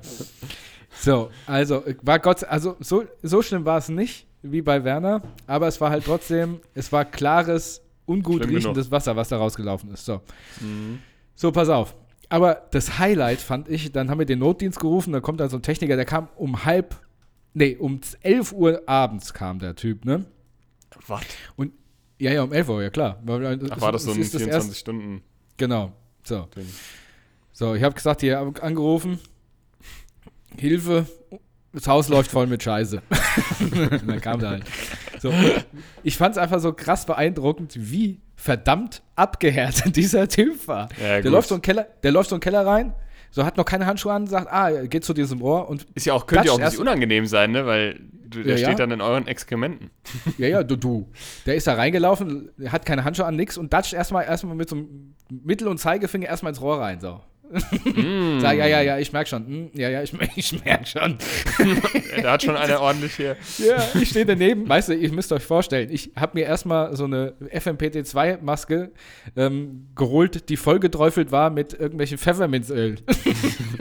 [1.00, 5.21] So, also äh, war Gott, also so, so schlimm war es nicht wie bei Werner,
[5.45, 9.91] aber es war halt trotzdem, es war klares, ungut Schlimm riechendes Wasser, was da rausgelaufen
[9.91, 10.05] ist.
[10.05, 10.21] So.
[10.62, 10.99] Mhm.
[11.36, 11.95] so, pass auf.
[12.29, 15.57] Aber das Highlight fand ich, dann haben wir den Notdienst gerufen, dann kommt da so
[15.57, 16.95] ein Techniker, der kam um halb,
[17.53, 20.25] nee, um 11 Uhr abends kam der Typ, ne?
[21.07, 21.21] Was?
[22.19, 23.21] Ja, ja, um 11 Uhr, ja klar.
[23.25, 25.21] Ach, war das so ein das erst- 24-Stunden-Ding?
[25.57, 25.93] Genau.
[26.23, 26.47] So.
[27.53, 29.19] So, ich habe gesagt, hier angerufen.
[30.57, 31.05] Hilfe,
[31.73, 33.01] das Haus läuft voll mit Scheiße.
[33.60, 34.63] Und dann kam der halt.
[35.19, 35.34] So,
[36.03, 40.89] ich fand es einfach so krass beeindruckend, wie verdammt abgehärtet dieser Typ war.
[41.01, 42.93] Ja, der läuft so einen Keller, der läuft so einen Keller rein,
[43.32, 46.13] so hat noch keine Handschuhe an, sagt, ah, geht zu diesem Ohr und Ist ja
[46.13, 47.65] auch, könnte ja auch ein bisschen unangenehm sein, ne?
[47.65, 47.99] Weil
[48.30, 48.67] du, der Ja, ja.
[48.67, 49.89] steht dann in euren Exkrementen.
[50.38, 51.10] Ja, ja, du, du.
[51.45, 54.75] Der ist da reingelaufen, hat keine Handschuhe an, nix und datscht erstmal erstmal mit so
[54.75, 56.99] einem Mittel- und Zeigefinger erstmal ins Rohr rein.
[56.99, 57.21] So.
[57.49, 58.39] Mm.
[58.39, 59.45] Sag, ja, ja, ja, ich merk schon.
[59.45, 61.17] Hm, ja, ja, ich, ich merk schon.
[62.21, 63.36] Da hat schon einer ordentlich hier.
[63.57, 64.67] Ja, ich stehe daneben.
[64.67, 68.91] Weißt du, ihr müsst euch vorstellen, ich habe mir erstmal so eine FMPT2-Maske
[69.36, 72.97] ähm, geholt, die vollgeträufelt war mit irgendwelchen Pfefferminzöl.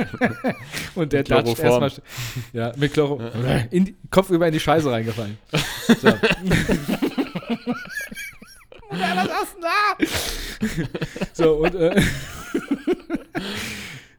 [0.94, 1.82] und der Chloroform.
[1.82, 1.92] erstmal.
[2.52, 3.20] Ja, mit Chloro.
[3.70, 5.38] In die, Kopf über in die Scheiße reingefallen.
[6.00, 6.12] So.
[8.98, 11.28] Ja, was ist denn da?
[11.32, 12.02] so, und äh,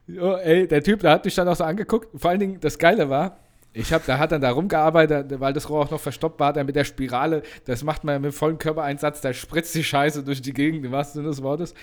[0.20, 2.08] oh, ey, der Typ, der hat mich dann auch so angeguckt.
[2.18, 3.38] Vor allen Dingen, das Geile war,
[3.74, 6.66] ich hab, da hat dann da rumgearbeitet, weil das Rohr auch noch verstopft war, dann
[6.66, 10.52] mit der Spirale, das macht man mit vollem Körpereinsatz, da spritzt die Scheiße durch die
[10.52, 11.74] Gegend, im wahrsten Sinne des Wortes.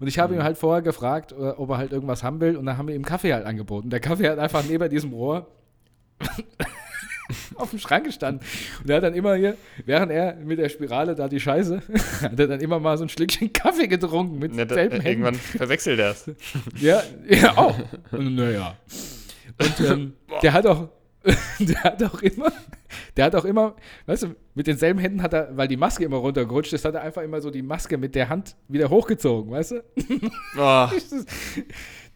[0.00, 2.66] Und ich habe ihn halt vorher gefragt, äh, ob er halt irgendwas haben will, und
[2.66, 3.90] dann haben wir ihm Kaffee halt angeboten.
[3.90, 5.46] Der Kaffee hat einfach neben diesem Rohr
[7.56, 8.46] auf dem Schrank gestanden.
[8.82, 9.56] Und er hat dann immer hier,
[9.86, 11.82] während er mit der Spirale da die Scheiße,
[12.22, 15.06] hat er dann immer mal so ein Schlückchen Kaffee getrunken mit Ne, da, selben Händen.
[15.08, 16.30] irgendwann verwechselt er es.
[16.80, 17.78] Ja, ja, auch.
[18.12, 18.76] Naja.
[19.58, 20.12] Und ähm,
[20.42, 20.88] der hat auch,
[21.58, 22.52] der hat auch immer,
[23.16, 23.74] Der hat auch immer,
[24.06, 27.02] weißt du, mit denselben Händen hat er, weil die Maske immer runtergerutscht ist, hat er
[27.02, 29.84] einfach immer so die Maske mit der Hand wieder hochgezogen, weißt du?
[30.58, 30.88] Oh,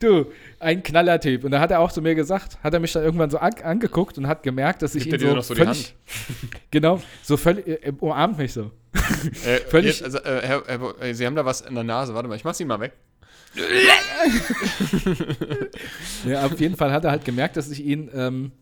[0.00, 0.26] Du,
[0.60, 1.42] ein Knallertyp.
[1.44, 3.52] Und da hat er auch zu mir gesagt, hat er mich dann irgendwann so an,
[3.62, 5.94] angeguckt und hat gemerkt, dass ich Gibt er ihn dir so, noch so die völlig,
[6.70, 8.70] genau, so völlig, äh, umarmt mich so.
[9.44, 12.14] äh, Völlig- jetzt, also, äh, Herr, Herr, äh, Sie haben da was in der Nase.
[12.14, 12.92] Warte mal, ich mach Sie mal weg.
[16.26, 18.52] Ja, auf jeden Fall hat er halt gemerkt, dass ich ihn ähm,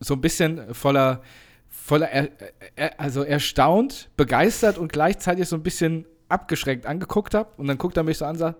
[0.00, 1.22] so ein bisschen voller,
[1.68, 2.28] voller er,
[2.76, 7.50] er, also erstaunt, begeistert und gleichzeitig so ein bisschen abgeschreckt angeguckt habe.
[7.56, 8.58] Und dann guckt er mich so an und sagt,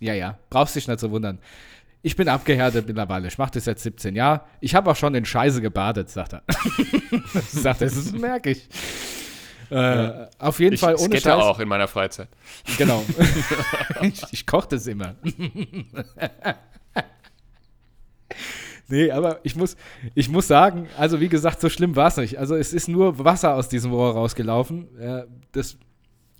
[0.00, 1.38] ja, ja, brauchst dich nicht zu wundern.
[2.02, 3.28] Ich bin abgehärtet mittlerweile.
[3.28, 4.40] Ich mache das jetzt 17 Jahre.
[4.60, 6.42] Ich habe auch schon in Scheiße gebadet, sagt er.
[7.48, 8.66] sagt er, das merke ich.
[9.68, 11.42] Äh, Auf jeden Ich Fall ohne skate Scheiß.
[11.42, 12.28] auch in meiner Freizeit.
[12.78, 13.04] Genau.
[14.02, 15.14] ich ich koche das immer.
[18.88, 19.76] nee, aber ich muss,
[20.14, 22.38] ich muss sagen, also wie gesagt, so schlimm war es nicht.
[22.38, 24.98] Also es ist nur Wasser aus diesem Rohr rausgelaufen.
[24.98, 25.76] Äh, das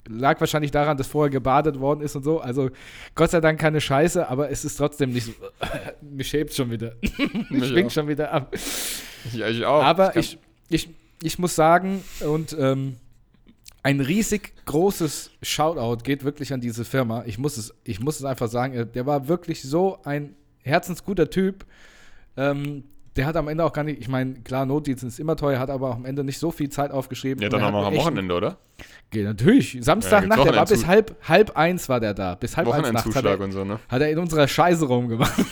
[0.09, 2.41] lag wahrscheinlich daran, dass vorher gebadet worden ist und so.
[2.41, 2.71] Also
[3.15, 5.33] Gott sei Dank keine Scheiße, aber es ist trotzdem nicht so.
[6.01, 6.95] Mich schäbt schon wieder.
[7.51, 8.55] Mich schwingt schon wieder ab.
[8.55, 9.83] Ich, ich auch.
[9.83, 10.39] Aber kann- ich,
[10.69, 10.89] ich,
[11.23, 12.97] ich muss sagen, und ähm,
[13.83, 17.25] ein riesig großes Shoutout geht wirklich an diese Firma.
[17.27, 21.31] Ich muss es, ich muss es einfach sagen, äh, der war wirklich so ein herzensguter
[21.31, 21.65] Typ.
[22.37, 22.85] Ähm,
[23.17, 25.71] der hat am Ende auch gar nicht, ich meine, klar, Notdienst ist immer teuer, hat
[25.71, 27.43] aber am Ende nicht so viel Zeit aufgeschrieben.
[27.43, 28.59] Ja, dann haben wir am Wochenende, oder?
[29.11, 29.75] Geht natürlich.
[29.75, 32.37] Ja, Samstagnacht, gibt's der war bis halb, halb eins war der da.
[32.37, 33.81] Bis halb eins nachts hat er, und so, ne?
[33.89, 35.33] hat er in unserer Scheiße rumgemacht.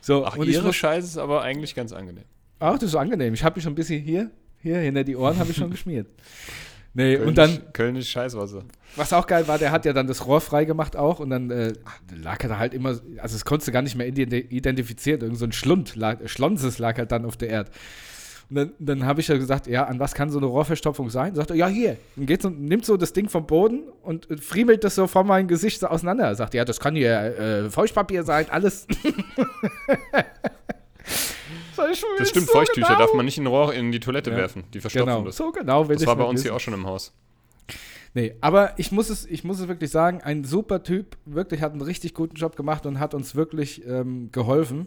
[0.00, 2.24] so, Ach, und ich Ihre muss, Scheiße ist aber eigentlich ganz angenehm.
[2.60, 3.32] Ach, das ist so angenehm.
[3.32, 6.06] Ich habe mich schon ein bisschen hier, hier hinter die Ohren habe ich schon geschmiert.
[6.94, 8.64] Nee, Kölnisch, und dann, Kölnisch Scheißwasser.
[8.96, 11.72] was auch geil war, der hat ja dann das Rohr freigemacht auch und dann äh,
[12.14, 15.38] lag er da halt immer, also es konntest du gar nicht mehr ident- identifizieren, irgend
[15.38, 17.70] so ein Schlund, lag, Schlonses lag halt dann auf der Erde.
[18.50, 21.34] Und dann, dann habe ich ja gesagt, ja, an was kann so eine Rohrverstopfung sein?
[21.34, 21.96] Sagt er, ja, hier.
[22.16, 25.24] Und geht so, nimmt so das Ding vom Boden und äh, friemelt das so vor
[25.24, 26.24] meinem Gesicht so auseinander.
[26.24, 28.86] Er sagt, ja, das kann hier äh, Feuchtpapier sein, alles.
[31.74, 32.98] Schon, Das stimmt, so Feuchttücher genau.
[32.98, 34.36] darf man nicht in Rohr in die Toilette Ja.
[34.36, 34.64] werfen.
[34.74, 35.36] Die verstopfen Genau, das.
[35.36, 36.44] so genau Das war bei uns wissen.
[36.50, 37.12] hier auch schon im Haus.
[38.14, 41.72] Nee, aber ich muss es, ich muss es wirklich sagen, ein super Typ, wirklich hat
[41.72, 44.86] einen richtig guten Job gemacht und hat uns wirklich ähm, geholfen.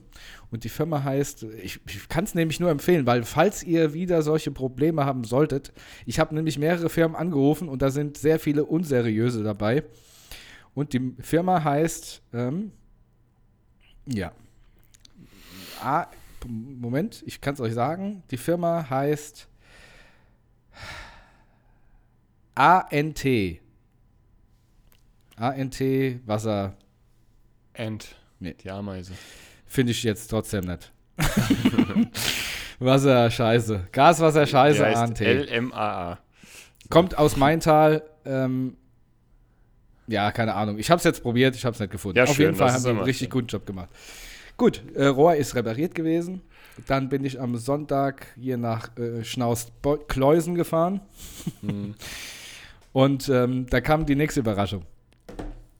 [0.52, 4.22] Und die Firma heißt, ich, ich kann es nämlich nur empfehlen, weil falls ihr wieder
[4.22, 5.74] solche Probleme haben solltet,
[6.06, 9.84] ich habe nämlich mehrere Firmen angerufen und da sind sehr viele unseriöse dabei.
[10.76, 12.72] Und die Firma heißt, ähm,
[14.06, 14.34] ja,
[15.82, 16.06] A,
[16.48, 19.48] Moment, ich kann es euch sagen, die Firma heißt
[22.56, 23.26] ANT.
[25.38, 25.80] ANT
[26.26, 26.76] Wasser
[27.74, 28.16] Ent.
[28.39, 28.56] Nee.
[28.64, 29.14] Die Ameise.
[29.66, 30.91] finde ich jetzt trotzdem nicht.
[32.80, 33.88] Wasser Scheiße.
[33.91, 35.20] Gaswasser Scheiße heißt ANT.
[35.20, 36.20] LMAA.
[36.89, 38.04] Kommt aus Maintal.
[38.26, 38.78] Ähm,
[40.08, 40.78] ja, keine Ahnung.
[40.78, 42.18] Ich habe es jetzt probiert, ich habe es nicht gefunden.
[42.18, 43.30] Ja, Auf schön, jeden Fall haben sie einen richtig schön.
[43.32, 43.89] guten Job gemacht.
[44.58, 46.41] Gut, äh, Rohr ist repariert gewesen.
[46.88, 51.01] Dann bin ich am Sonntag hier nach äh, Schnauz-Kleusen gefahren.
[51.62, 51.95] Hm.
[52.93, 54.84] Und ähm, da kam die nächste Überraschung.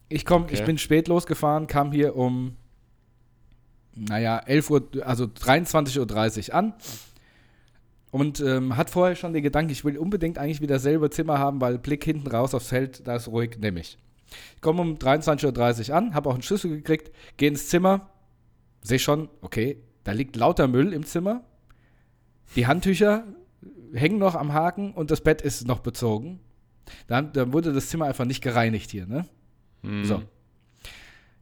[0.09, 0.65] Ich, komm, ich Okay.
[0.65, 2.55] bin spät losgefahren, kam hier um,
[3.95, 6.73] naja, 11 Uhr, also 23.30 Uhr an.
[8.11, 11.59] Und ähm, hat vorher schon den Gedanken, ich will unbedingt eigentlich wieder selber Zimmer haben,
[11.61, 13.97] weil Blick hinten raus aufs Feld, da ist ruhig, nehme ich.
[14.55, 18.09] Ich komme um 23.30 Uhr an, habe auch einen Schlüssel gekriegt, gehe ins Zimmer,
[18.88, 21.43] sehe schon, okay, da liegt lauter Müll im Zimmer.
[22.55, 23.23] Die Handtücher
[23.93, 26.39] hängen noch am Haken und das Bett ist noch bezogen.
[27.07, 29.25] Dann, dann wurde das Zimmer einfach nicht gereinigt hier, ne?
[29.81, 30.05] Hm.
[30.05, 30.21] So.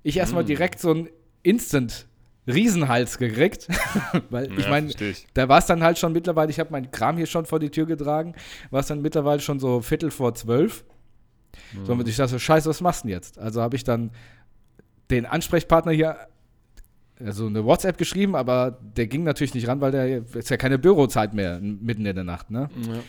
[0.04, 0.48] Ich erstmal Mm.
[0.48, 1.10] direkt so einen
[1.44, 2.06] Instant
[2.48, 3.68] Riesenhals gekriegt,
[4.30, 4.94] weil ich Ja, meine,
[5.34, 7.70] da war es dann halt schon mittlerweile, ich habe meinen Kram hier schon vor die
[7.70, 8.36] Tür getragen,
[8.70, 10.84] war es dann mittlerweile schon so Viertel vor zwölf.
[11.84, 13.38] So, und ich dachte so, scheiße, was machst du denn jetzt?
[13.38, 14.12] Also habe ich dann
[15.12, 16.18] den Ansprechpartner hier,
[17.20, 20.80] also eine WhatsApp geschrieben, aber der ging natürlich nicht ran, weil der ist ja keine
[20.80, 22.70] Bürozeit mehr mitten in der Nacht, ne?
[22.88, 23.00] Ja.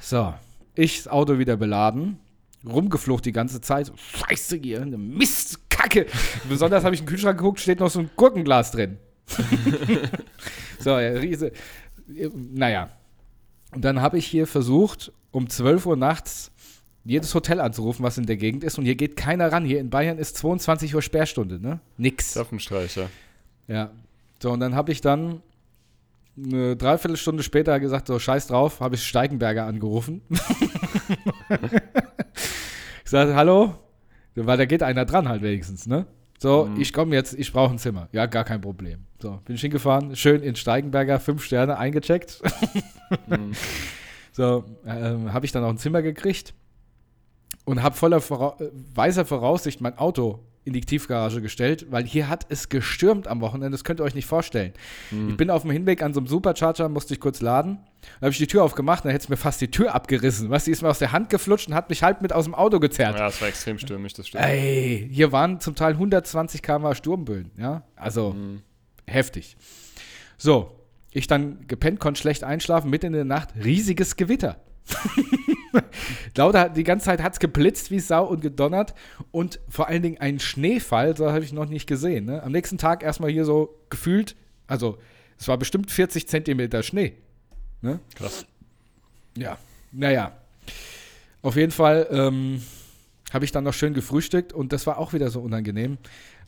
[0.00, 0.34] So,
[0.74, 2.18] ich das Auto wieder beladen,
[2.66, 3.92] rumgeflucht die ganze Zeit.
[3.96, 6.06] Scheiße hier, eine Mistkacke.
[6.48, 8.98] Besonders habe ich in den Kühlschrank geguckt, steht noch so ein Gurkenglas drin.
[10.78, 11.52] so, ja, Riese.
[12.06, 12.90] Naja.
[13.74, 16.52] Und dann habe ich hier versucht, um 12 Uhr nachts
[17.04, 18.78] jedes Hotel anzurufen, was in der Gegend ist.
[18.78, 19.64] Und hier geht keiner ran.
[19.64, 21.80] Hier in Bayern ist 22 Uhr Sperrstunde, ne?
[21.98, 22.32] Nix.
[22.32, 23.10] Zapfenstreicher.
[23.68, 23.90] Ja.
[24.42, 25.42] So, und dann habe ich dann
[26.36, 30.22] eine Dreiviertelstunde später gesagt, so scheiß drauf, habe ich Steigenberger angerufen.
[33.04, 33.74] ich sagte, hallo?
[34.34, 36.06] Weil da geht einer dran halt wenigstens, ne?
[36.38, 38.08] So, ich komme jetzt, ich brauche ein Zimmer.
[38.10, 39.06] Ja, gar kein Problem.
[39.22, 42.40] So, bin ich hingefahren, schön in Steigenberger, fünf Sterne eingecheckt.
[43.28, 43.52] Mhm.
[44.32, 46.54] So, ähm, habe ich dann auch ein Zimmer gekriegt
[47.64, 52.30] und habe voller Vora äh, weiser Voraussicht mein Auto in die Tiefgarage gestellt, weil hier
[52.30, 54.72] hat es gestürmt am Wochenende, das könnt ihr euch nicht vorstellen.
[55.28, 57.80] Ich bin auf dem Hinweg an so einem Supercharger, musste ich kurz laden.
[58.00, 60.48] Dann habe ich die Tür aufgemacht, dann hätte es mir fast die Tür abgerissen.
[60.48, 62.54] Du, die ist mir aus der Hand geflutscht und hat mich halb mit aus dem
[62.54, 63.18] Auto gezerrt.
[63.18, 64.42] Ja, es war extrem stürmisch, das stimmt.
[64.42, 67.82] Ey, hier waren zum Teil 120 km/h Sturmböen, ja.
[67.94, 68.62] Also Mhm.
[69.06, 69.58] heftig.
[70.38, 70.70] So,
[71.12, 74.56] ich dann gepennt, konnte schlecht einschlafen, mitten in der Nacht, riesiges Gewitter.
[76.36, 78.94] Lauter, die ganze Zeit hat es geblitzt wie Sau und gedonnert
[79.30, 82.26] und vor allen Dingen ein Schneefall, so habe ich noch nicht gesehen.
[82.26, 82.42] Ne?
[82.42, 84.98] Am nächsten Tag erstmal hier so gefühlt, also
[85.38, 87.14] es war bestimmt 40 Zentimeter Schnee.
[87.82, 88.00] Ne?
[88.14, 88.46] Krass.
[89.36, 89.58] Ja,
[89.92, 90.32] naja.
[91.42, 92.62] Auf jeden Fall ähm,
[93.32, 95.98] habe ich dann noch schön gefrühstückt und das war auch wieder so unangenehm,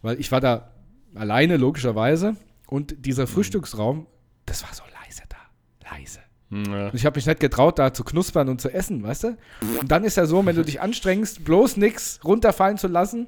[0.02, 0.70] weil ich war da
[1.14, 4.06] alleine, logischerweise, und dieser Frühstücksraum,
[4.44, 5.36] das war so leise da.
[5.90, 6.20] Leise.
[6.50, 6.86] Ja.
[6.86, 9.36] Und ich habe mich nicht getraut, da zu knuspern und zu essen, weißt du?
[9.80, 13.26] Und dann ist ja so, wenn du dich anstrengst, bloß nichts runterfallen zu lassen.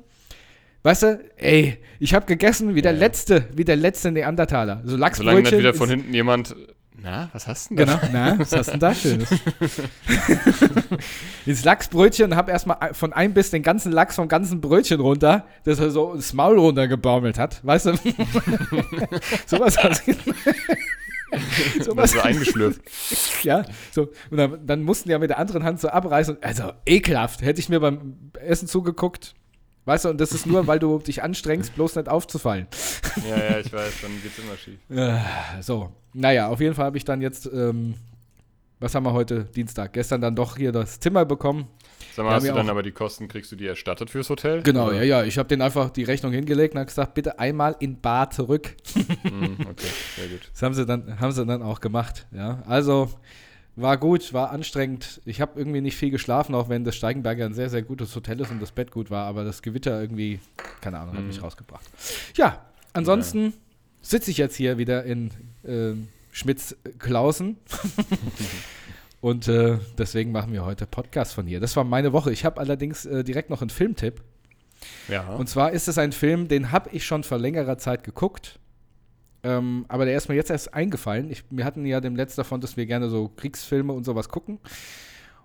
[0.85, 2.99] Weißt du, ey, ich habe gegessen wie der Ja.
[2.99, 4.77] letzte, wie der letzte Neandertaler.
[4.85, 5.43] So Solange Lachsbrötchen.
[5.43, 6.55] nicht wieder von hinten jemand.
[7.01, 7.97] Na, was hast du denn da?
[7.97, 9.29] Genau, na, was hast du denn da Schönes?
[11.47, 15.47] Ins Lachsbrötchen und hab erstmal von einem Biss den ganzen Lachs vom ganzen Brötchen runter,
[15.65, 17.65] dass er so ins Maul runtergebaumelt hat.
[17.65, 17.93] Weißt du?
[19.47, 19.79] sowas
[21.33, 22.81] hat Was so eingeschlürft.
[23.43, 23.65] ja.
[23.91, 24.11] So.
[24.31, 26.39] Und dann, dann mussten die ja mit der anderen Hand so abreißen.
[26.43, 27.43] Also ekelhaft.
[27.43, 29.35] Hätte ich mir beim Essen zugeguckt.
[29.85, 32.67] Weißt du, und das ist nur, weil du dich anstrengst, bloß nicht aufzufallen.
[33.27, 34.79] Ja, ja, ich weiß, dann geht's immer schief.
[35.63, 37.95] So, naja, auf jeden Fall habe ich dann jetzt, ähm,
[38.81, 39.45] was haben wir heute?
[39.45, 39.95] Dienstag.
[39.95, 41.69] Gestern dann doch hier das Zimmer bekommen.
[42.19, 44.61] Sag mal, Ja, hast du dann aber die Kosten, kriegst du die erstattet fürs Hotel?
[44.65, 45.05] Genau, Oder?
[45.05, 45.25] ja, ja.
[45.25, 48.75] Ich habe denen einfach die Rechnung hingelegt und habe gesagt, bitte einmal in Bar zurück.
[49.23, 50.51] Hm, okay, sehr gut.
[50.53, 52.27] Das haben sie dann, haben sie dann auch gemacht.
[52.33, 53.09] Ja, also
[53.77, 55.21] war gut, war anstrengend.
[55.27, 58.41] Ich habe irgendwie nicht viel geschlafen, auch wenn das Steigenberger ein sehr, sehr gutes Hotel
[58.41, 60.41] ist und das Bett gut war, aber das Gewitter irgendwie,
[60.81, 61.85] keine Ahnung, hat mich rausgebracht.
[62.35, 63.53] Ja, ansonsten
[64.03, 65.31] sitze ich jetzt hier wieder in
[65.65, 67.59] ähm, Schmitz-Klausen.
[69.21, 71.59] Und äh, deswegen machen wir heute Podcast von hier.
[71.61, 72.31] Das war meine Woche.
[72.33, 74.23] Ich habe allerdings äh, direkt noch einen Filmtipp.
[75.09, 75.35] Ja.
[75.35, 78.61] Und zwar ist es ein Film, den habe ich schon vor längerer Zeit geguckt.
[79.43, 81.31] Ähm, aber der ist mir jetzt erst eingefallen.
[81.31, 84.59] Ich, wir hatten ja dem letzten davon, dass wir gerne so Kriegsfilme und sowas gucken.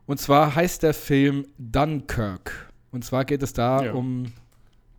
[0.05, 2.71] Und zwar heißt der Film Dunkirk.
[2.91, 3.93] Und zwar geht es da Ja.
[3.93, 4.31] um.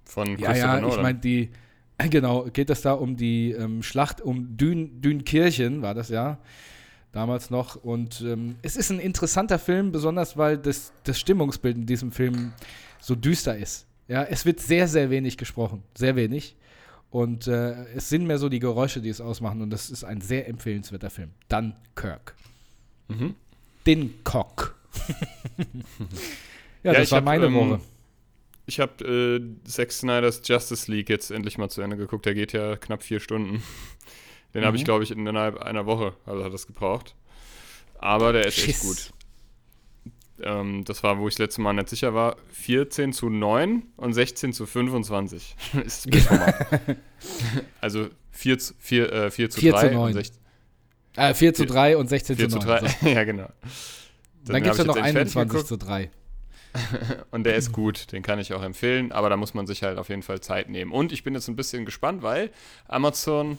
[0.04, 1.50] Von Ja, ja, ich meine, die.
[2.10, 6.38] Genau, geht es da um die ähm, Schlacht um Dün, Dünkirchen, war das ja.
[7.14, 7.76] Damals noch.
[7.76, 12.52] Und ähm, es ist ein interessanter Film, besonders weil das, das Stimmungsbild in diesem Film
[13.00, 13.86] so düster ist.
[14.08, 15.84] Ja, es wird sehr, sehr wenig gesprochen.
[15.96, 16.56] Sehr wenig.
[17.10, 19.62] Und äh, es sind mehr so die Geräusche, die es ausmachen.
[19.62, 21.30] Und das ist ein sehr empfehlenswerter Film.
[21.48, 22.34] Dunkirk.
[23.06, 23.36] Mhm.
[23.86, 24.74] Dincock.
[26.82, 27.80] ja, Ja, das war hab, meine ähm, Woche.
[28.66, 32.26] Ich habe äh, Zack Snyder's Justice League jetzt endlich mal zu Ende geguckt.
[32.26, 33.62] Der geht ja knapp vier Stunden.
[34.54, 34.86] Den habe ich, Mhm.
[34.86, 37.14] glaube ich, innerhalb einer Woche, also hat das gebraucht.
[37.98, 38.80] Aber der ist echt Schiss.
[38.82, 39.12] gut.
[40.42, 44.14] Ähm, das war, wo ich das letzte Mal nicht sicher war, 14 zu 9 und
[44.14, 46.08] 16 zu 25 ist
[47.80, 50.12] also 4 zu, 4, äh, 4 zu 4 3 zu und 9.
[50.14, 50.40] 16,
[51.16, 52.80] Äh, 4 zu 3 und 16 4 zu zu 9.
[52.80, 52.88] 3.
[53.00, 53.08] So.
[53.08, 53.48] ja, genau.
[54.44, 55.68] Dann gibt es ja noch ich jetzt endlich fertig 21 geguckt.
[55.68, 56.10] zu 3.
[57.30, 59.96] Und der ist gut, den kann ich auch empfehlen, aber da muss man sich halt
[59.96, 60.90] auf jeden Fall Zeit nehmen.
[60.90, 62.50] Und ich bin jetzt ein bisschen gespannt, weil
[62.88, 63.58] Amazon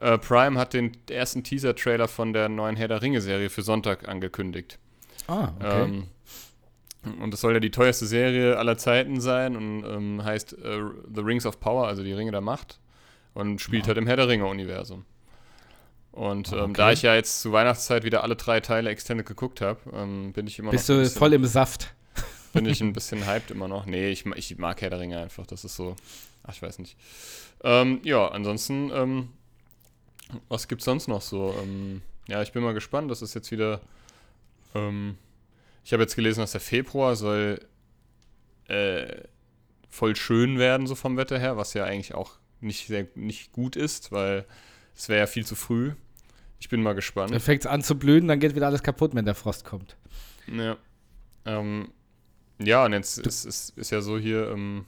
[0.00, 4.78] äh, Prime hat den ersten Teaser-Trailer von der neuen Herr der Ringe-Serie für Sonntag angekündigt.
[5.26, 5.82] Ah, okay.
[5.84, 6.06] Ähm,
[7.22, 10.80] und das soll ja die teuerste Serie aller Zeiten sein und ähm, heißt äh,
[11.14, 12.80] The Rings of Power, also die Ringe der Macht.
[13.34, 13.88] Und spielt Ja.
[13.88, 15.04] halt im Herr der Ringe-Universum.
[16.10, 16.72] Und ähm, Okay.
[16.74, 20.46] da ich ja jetzt zu Weihnachtszeit wieder alle drei Teile Extended geguckt habe, ähm, bin
[20.48, 21.94] ich immer Bist noch ein du bisschen- voll im Saft.
[22.52, 23.86] bin ich ein bisschen hyped immer noch.
[23.86, 25.46] Nee, ich, ich mag Herr der Ringe einfach.
[25.46, 25.94] Das ist so.
[26.42, 26.96] Ach, ich weiß nicht.
[27.62, 29.28] Ähm, ja, ansonsten, ähm,
[30.48, 31.54] was gibt's sonst noch so?
[31.62, 33.10] Ähm, ja, ich bin mal gespannt.
[33.10, 33.80] Das ist jetzt wieder.
[34.74, 35.16] Ähm,
[35.84, 37.60] ich habe jetzt gelesen, dass der Februar soll
[38.68, 39.22] äh,
[39.88, 43.76] voll schön werden, so vom Wetter her, was ja eigentlich auch nicht sehr nicht gut
[43.76, 44.44] ist, weil
[44.94, 45.92] es wäre ja viel zu früh.
[46.60, 47.32] Ich bin mal gespannt.
[47.32, 49.96] Dann fängt es an zu blühen, dann geht wieder alles kaputt, wenn der Frost kommt.
[50.48, 50.76] Ja.
[51.44, 51.92] Ähm,
[52.58, 54.84] ja, und jetzt ist, ist, ist ja so hier, ähm,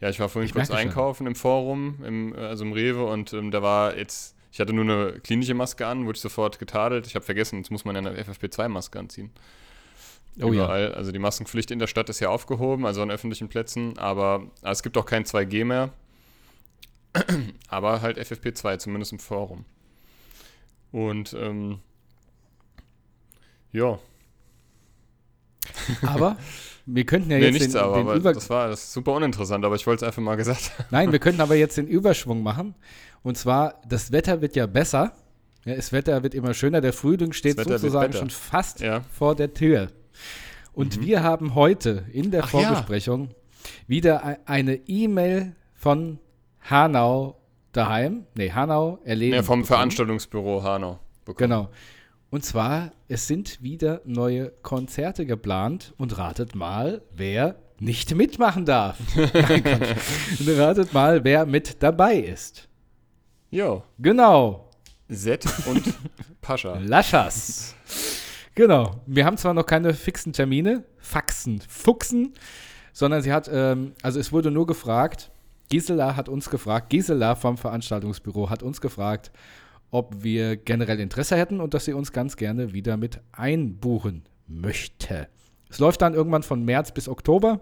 [0.00, 0.88] ja, ich war vorhin Ich kurz merke schon.
[0.90, 4.84] einkaufen im Forum, im, also im Rewe, und ähm, da war jetzt, ich hatte nur
[4.84, 7.06] eine klinische Maske an, wurde ich sofort getadelt.
[7.06, 9.30] Ich habe vergessen, jetzt muss man ja eine FFP2-Maske anziehen.
[10.40, 10.64] Oh ja.
[10.64, 10.94] Überall.
[10.94, 14.70] Also die Maskenpflicht in der Stadt ist ja aufgehoben, also an öffentlichen Plätzen, aber ah,
[14.70, 15.90] es gibt auch kein 2G mehr.
[17.68, 19.64] aber halt FFP2, zumindest im Forum.
[20.92, 21.80] Und ähm,
[23.72, 23.98] ja,
[26.02, 26.36] Aber
[26.94, 29.64] wir könnten ja nee, jetzt nichts den, aber, den aber das war das super uninteressant,
[29.64, 30.84] aber ich wollte es einfach mal gesagt haben.
[30.90, 32.74] Nein, wir könnten aber jetzt den Überschwung machen.
[33.22, 35.12] Und zwar, das Wetter wird ja besser.
[35.64, 36.80] Ja, das Wetter wird immer schöner.
[36.80, 39.02] Der Frühling steht sozusagen schon fast Ja.
[39.12, 39.88] vor der Tür.
[40.72, 42.60] Und wir haben heute in der Ach ja.
[42.60, 43.30] Vorbesprechung
[43.86, 46.18] wieder e- eine E-Mail von
[46.62, 47.36] Hanau
[47.72, 48.24] daheim.
[48.34, 49.34] Nee, Hanau erleben.
[49.34, 49.64] Ja, vom bekommen.
[49.66, 50.98] Veranstaltungsbüro Hanau.
[51.24, 51.36] bekommen.
[51.50, 51.68] Genau.
[52.30, 58.98] Und zwar, es sind wieder neue Konzerte geplant und ratet mal, wer nicht mitmachen darf.
[60.46, 62.68] Ratet mal, wer mit dabei ist.
[63.50, 64.70] Jo, Genau,
[65.08, 65.82] Z und
[66.40, 66.78] Pascha.
[66.78, 67.74] Laschas.
[68.54, 69.00] Genau.
[69.06, 72.34] Wir haben zwar noch keine fixen Termine, Faxen, Fuchsen,
[72.92, 75.30] sondern sie hat, ähm, also es wurde nur gefragt,
[75.68, 79.30] Gisela hat uns gefragt, Gisela vom Veranstaltungsbüro hat uns gefragt,
[79.90, 85.28] ob wir generell Interesse hätten und dass sie uns ganz gerne wieder mit einbuchen möchte.
[85.68, 87.60] Es läuft dann irgendwann von März bis Oktober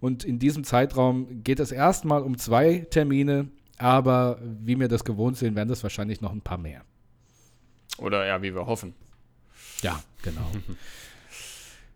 [0.00, 3.48] und in diesem Zeitraum geht es erstmal um zwei Termine,
[3.78, 6.82] aber wie wir das gewohnt sind, werden das wahrscheinlich noch ein paar mehr.
[7.98, 8.94] Oder ja, wie wir hoffen.
[9.82, 10.50] Ja, genau.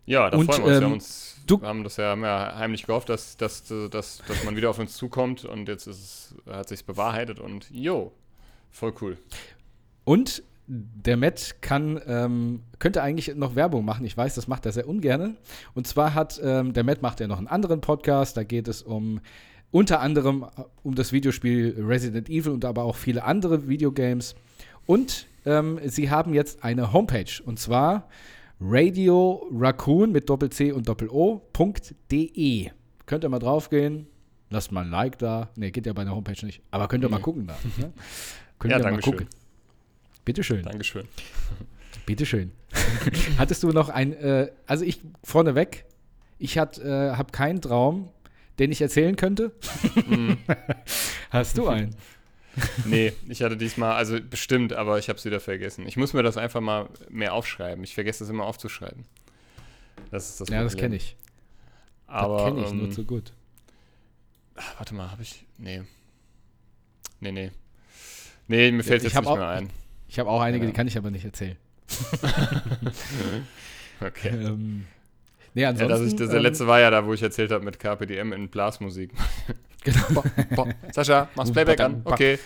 [0.04, 0.72] Ja, da Und, freuen wir uns.
[0.72, 4.18] wir ähm, haben uns du- wir haben das ja mehr heimlich gehofft, dass, dass, dass,
[4.26, 8.12] dass man wieder auf uns zukommt und jetzt ist es, hat sich bewahrheitet und jo,
[8.73, 9.16] voll cool.
[10.05, 14.05] Und der Matt kann, ähm, könnte eigentlich noch Werbung machen.
[14.05, 15.37] Ich weiß, das macht er sehr ungern.
[15.75, 18.37] Und zwar hat ähm, der Matt macht ja noch einen anderen Podcast.
[18.37, 19.20] Da geht es um
[19.70, 24.35] unter anderem äh, um das Videospiel Resident Evil und aber auch viele andere Videogames.
[24.87, 28.09] Und ähm, sie haben jetzt eine Homepage und zwar
[28.61, 32.70] Radio Raccoon mit Doppel-C und Doppel-O.de.
[33.07, 34.07] Könnt ihr mal draufgehen,
[34.51, 35.51] lasst mal ein Like da.
[35.57, 36.62] Ne, geht ja bei der Homepage nicht.
[36.70, 37.57] Aber könnt ihr mal gucken da.
[37.79, 37.93] Ne?
[38.62, 39.12] Könnt Ja, ihr mal danke schön.
[39.12, 39.28] gucken.
[40.24, 40.62] Bitteschön.
[40.62, 41.08] Dankeschön.
[42.06, 42.52] Bitteschön.
[43.38, 45.84] Hattest du noch ein, äh, also ich vorneweg,
[46.38, 48.08] ich hat, äh, habe keinen Traum,
[48.60, 49.50] den ich erzählen könnte.
[50.06, 50.38] Mhm.
[51.30, 51.96] Hast du einen?
[52.84, 55.84] Nee, ich hatte diesmal, also bestimmt, aber ich habe es wieder vergessen.
[55.88, 57.82] Ich muss mir das einfach mal mehr aufschreiben.
[57.82, 59.06] Ich vergesse es immer aufzuschreiben.
[60.12, 60.90] Das ist das ja, das Problem.
[60.90, 61.16] kenne ich.
[62.06, 63.32] Aber, das kenne ich ähm, nur zu gut.
[64.54, 65.82] ach, warte mal, habe ich, nee.
[67.18, 67.50] Nee, nee.
[68.49, 69.70] Nee, mir fällt ich jetzt nicht auch- mehr ein.
[70.09, 70.70] Ich habe auch einige, ja.
[70.70, 71.57] die kann ich aber nicht erzählen.
[74.01, 74.30] Okay.
[74.30, 74.84] Ähm,
[75.55, 75.88] nee, Ja, ansonsten.
[75.90, 78.32] das ist, das, der ähm, letzte war ja da, wo ich erzählt habe mit KPDM
[78.32, 79.12] in Blasmusik.
[79.84, 80.24] Genau.
[80.93, 82.03] Sascha, mach's Playback an.
[82.05, 82.38] Okay.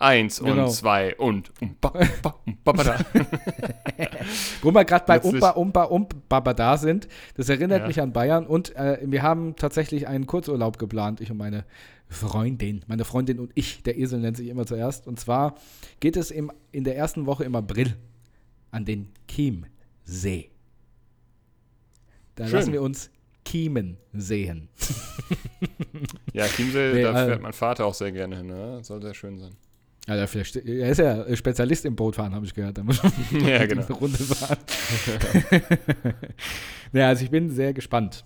[0.00, 0.64] Eins Genau.
[0.64, 1.92] und zwei und um, ba,
[2.22, 2.98] ba, um, ba, ba, da.
[4.62, 7.86] Wo wir gerade bei Letztlich- Umpa, Umpa, Umpaba da sind, das erinnert Ja.
[7.86, 11.64] mich an Bayern und äh, wir haben tatsächlich einen Kurzurlaub geplant, ich und meine
[12.08, 12.82] Freundin.
[12.88, 15.06] Meine Freundin und ich, der Esel nennt sich immer zuerst.
[15.06, 15.54] Und zwar
[16.00, 17.94] geht es im, in der ersten Woche im April
[18.70, 20.50] an den Chiemsee.
[22.36, 22.54] Da Schön.
[22.54, 23.10] lassen wir uns
[23.44, 24.68] Kiemen sehen.
[26.32, 28.46] Ja, Chiemsee, Nee, da äh, fährt mein Vater auch sehr gerne hin.
[28.46, 28.80] Ne?
[28.82, 29.52] Soll sehr schön sein.
[30.16, 32.78] Ja, vielleicht, er ist ja Spezialist im Bootfahren, habe ich gehört.
[32.78, 33.12] Da muss man
[33.46, 33.84] ja, genau.
[33.84, 34.58] eine Runde fahren.
[36.92, 38.24] ja, also ich bin sehr gespannt.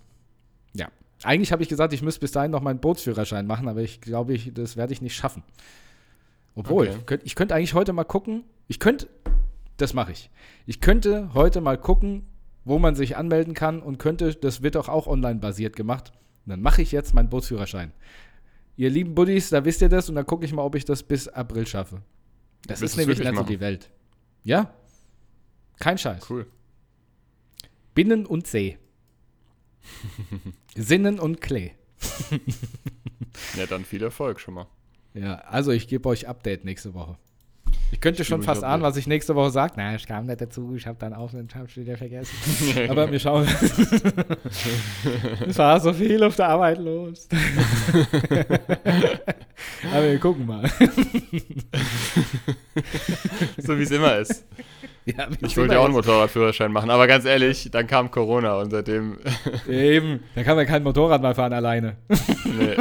[0.74, 0.89] Ja.
[1.22, 4.32] Eigentlich habe ich gesagt, ich müsste bis dahin noch meinen Bootsführerschein machen, aber ich glaube,
[4.35, 5.43] ich, das werde ich nicht schaffen.
[6.55, 6.97] Obwohl, Okay.
[6.99, 8.45] ich könnte ich könnte eigentlich heute mal gucken.
[8.68, 9.09] Ich könnte,
[9.76, 10.30] das mache ich.
[10.66, 12.26] Ich könnte heute mal gucken,
[12.64, 16.12] wo man sich anmelden kann und könnte, das wird doch auch online basiert gemacht.
[16.47, 17.93] Und dann mache ich jetzt meinen Bootsführerschein.
[18.77, 21.03] Ihr lieben Buddies, da wisst ihr das und dann gucke ich mal, ob ich das
[21.03, 22.03] bis April schaffe.
[22.66, 23.91] Das ist nämlich nicht so die Welt.
[24.43, 24.75] Ja?
[25.79, 26.29] Kein Scheiß.
[26.29, 26.47] Cool.
[27.95, 28.79] Binnen und See.
[30.75, 31.72] Sinnen und Klee.
[33.57, 34.66] Ja, dann viel Erfolg schon mal.
[35.12, 37.18] Ja, also ich gebe euch Update nächste Woche.
[37.95, 39.74] Ich könnte Ich schon fast ahnen, was ich nächste Woche sage.
[39.76, 42.34] Na, ich kam nicht dazu, ich habe dann auf und hab's wieder vergessen.
[42.90, 43.47] Aber wir schauen.
[45.47, 47.28] es war so viel auf der Arbeit los.
[49.92, 50.68] Aber wir gucken mal.
[53.59, 54.45] so wie es immer ist.
[55.07, 55.92] Ja, Ich wollte ja auch einen.
[55.92, 59.18] Motorradführerschein machen, aber ganz ehrlich, dann kam Corona und seitdem.
[59.68, 61.99] Eben, da kann man kein Motorrad mal fahren alleine.
[62.09, 62.74] nee.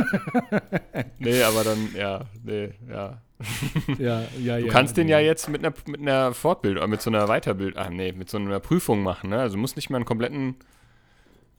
[1.20, 3.22] nee, aber dann, ja, nee, ja.
[4.00, 4.72] ja, ja, Du ja.
[4.72, 7.90] kannst den ja jetzt mit einer, mit einer Fortbildung, äh, mit so einer Weiterbildung, ah
[7.90, 9.40] nee, mit so einer Prüfung machen, ne?
[9.40, 10.56] Also du musst nicht mehr einen kompletten,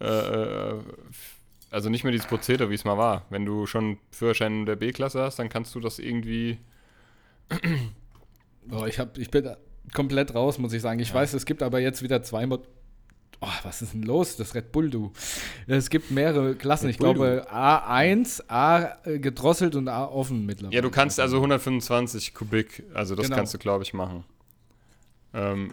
[0.01, 0.75] äh, äh,
[1.71, 3.27] also nicht mehr dieses Prozedere, wie es mal war.
[3.31, 6.59] Wenn du schon Führerschein der B-Klasse hast, dann kannst du das irgendwie,
[8.67, 9.51] Boah, ich, hab, ich bin
[9.93, 10.99] komplett raus, muss ich sagen.
[11.01, 12.59] Ich weiß, es gibt aber jetzt wieder zwei Mo
[13.47, 14.37] Oh, was ist denn los?
[14.37, 15.13] Das Red Bull, du.
[15.67, 16.89] Es gibt mehrere Klassen.
[16.89, 20.75] Ich glaube A1, A äh, gedrosselt und A offen mittlerweile.
[20.77, 23.37] Ja, du kannst also 125 Kubik, also das Genau.
[23.37, 24.25] kannst du, glaube ich, machen.
[25.35, 25.73] Ähm,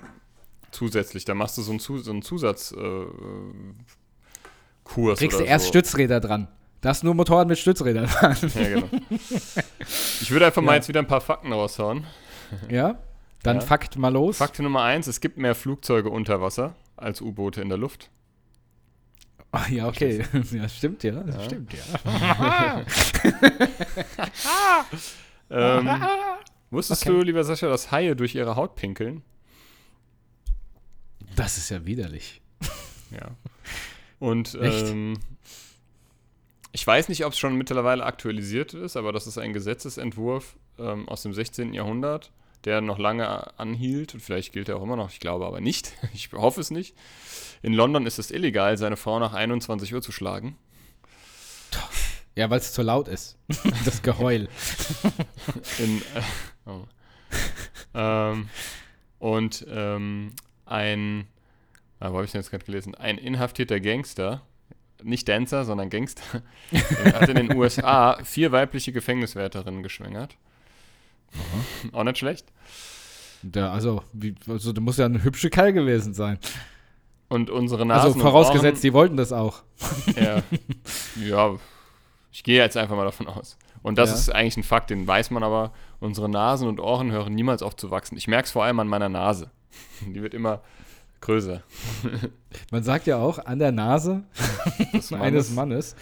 [0.71, 3.05] zusätzlich, da machst du so einen, Zu so einen Zusatz äh,
[4.83, 5.69] Kurs Kriegst du erst so.
[5.69, 6.47] Stützräder dran.
[6.81, 8.35] Das nur Motorrad mit Stützrädern dran.
[8.55, 8.87] Ja, genau.
[9.79, 10.75] Ich würde einfach mal Ja.
[10.77, 12.05] jetzt wieder ein paar Fakten raushauen.
[12.69, 12.97] ja?
[13.43, 13.61] Dann Ja.
[13.61, 14.37] Fakt mal los.
[14.37, 18.09] Fakt Nummer eins, es gibt mehr Flugzeuge unter Wasser als U-Boote in der Luft.
[19.51, 20.23] Ah, ja, okay.
[20.51, 21.11] Ja, stimmt, ja.
[21.23, 21.43] Das Ja.
[21.43, 22.85] stimmt, ja.
[25.49, 25.89] Ähm,
[26.69, 27.11] wusstest Okay.
[27.17, 29.21] du, lieber Sascha, dass Haie durch ihre Haut pinkeln?
[31.35, 32.41] Das ist ja widerlich.
[33.11, 33.29] Ja.
[34.19, 35.19] Und ähm,
[36.71, 41.09] ich weiß nicht, ob es schon mittlerweile aktualisiert ist, aber das ist ein Gesetzesentwurf ähm,
[41.09, 41.73] aus dem 16.
[41.73, 42.31] Jahrhundert,
[42.65, 45.93] der noch lange anhielt und vielleicht gilt er auch immer noch, ich glaube aber nicht.
[46.13, 46.95] Ich hoffe es nicht.
[47.61, 50.57] In London ist es illegal, seine Frau nach 21 Uhr zu schlagen.
[52.35, 53.37] Ja, weil es zu laut ist.
[53.85, 54.47] Das Geheul.
[55.79, 56.21] In, äh,
[56.65, 56.85] oh.
[57.93, 58.49] ähm,
[59.19, 60.33] und ähm,
[60.65, 61.27] ein,
[61.99, 62.95] ah, wo habe ich denn jetzt gerade gelesen?
[62.95, 64.41] Ein inhaftierter Gangster,
[65.03, 66.41] nicht Dancer, sondern Gangster,
[66.71, 70.37] äh, hat in den USA vier weibliche Gefängniswärterinnen geschwängert.
[71.91, 72.47] Auch nicht schlecht.
[73.43, 76.37] Der, also, wie, also, du musst ja ein hübscher Kerl gewesen sein.
[77.27, 79.63] Und unsere Nasen Also, vorausgesetzt, die wollten das auch.
[80.15, 80.43] Ohren, ja,
[81.51, 81.55] ja,
[82.31, 83.57] ich gehe jetzt einfach mal davon aus.
[83.81, 84.15] Und das Ja.
[84.15, 85.71] ist eigentlich ein Fakt, den weiß man aber.
[85.99, 88.15] Unsere Nasen und Ohren hören niemals auf zu wachsen.
[88.17, 89.49] Ich merke es vor allem an meiner Nase.
[90.05, 90.61] Die wird immer
[91.21, 91.63] größer.
[92.71, 94.23] Man sagt ja auch, an der Nase
[95.19, 95.95] eines Mannes.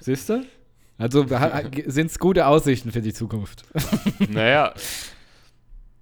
[0.00, 0.44] Siehst du?
[1.00, 1.26] Also
[1.86, 3.64] sind es gute Aussichten für die Zukunft.
[4.28, 4.74] Naja.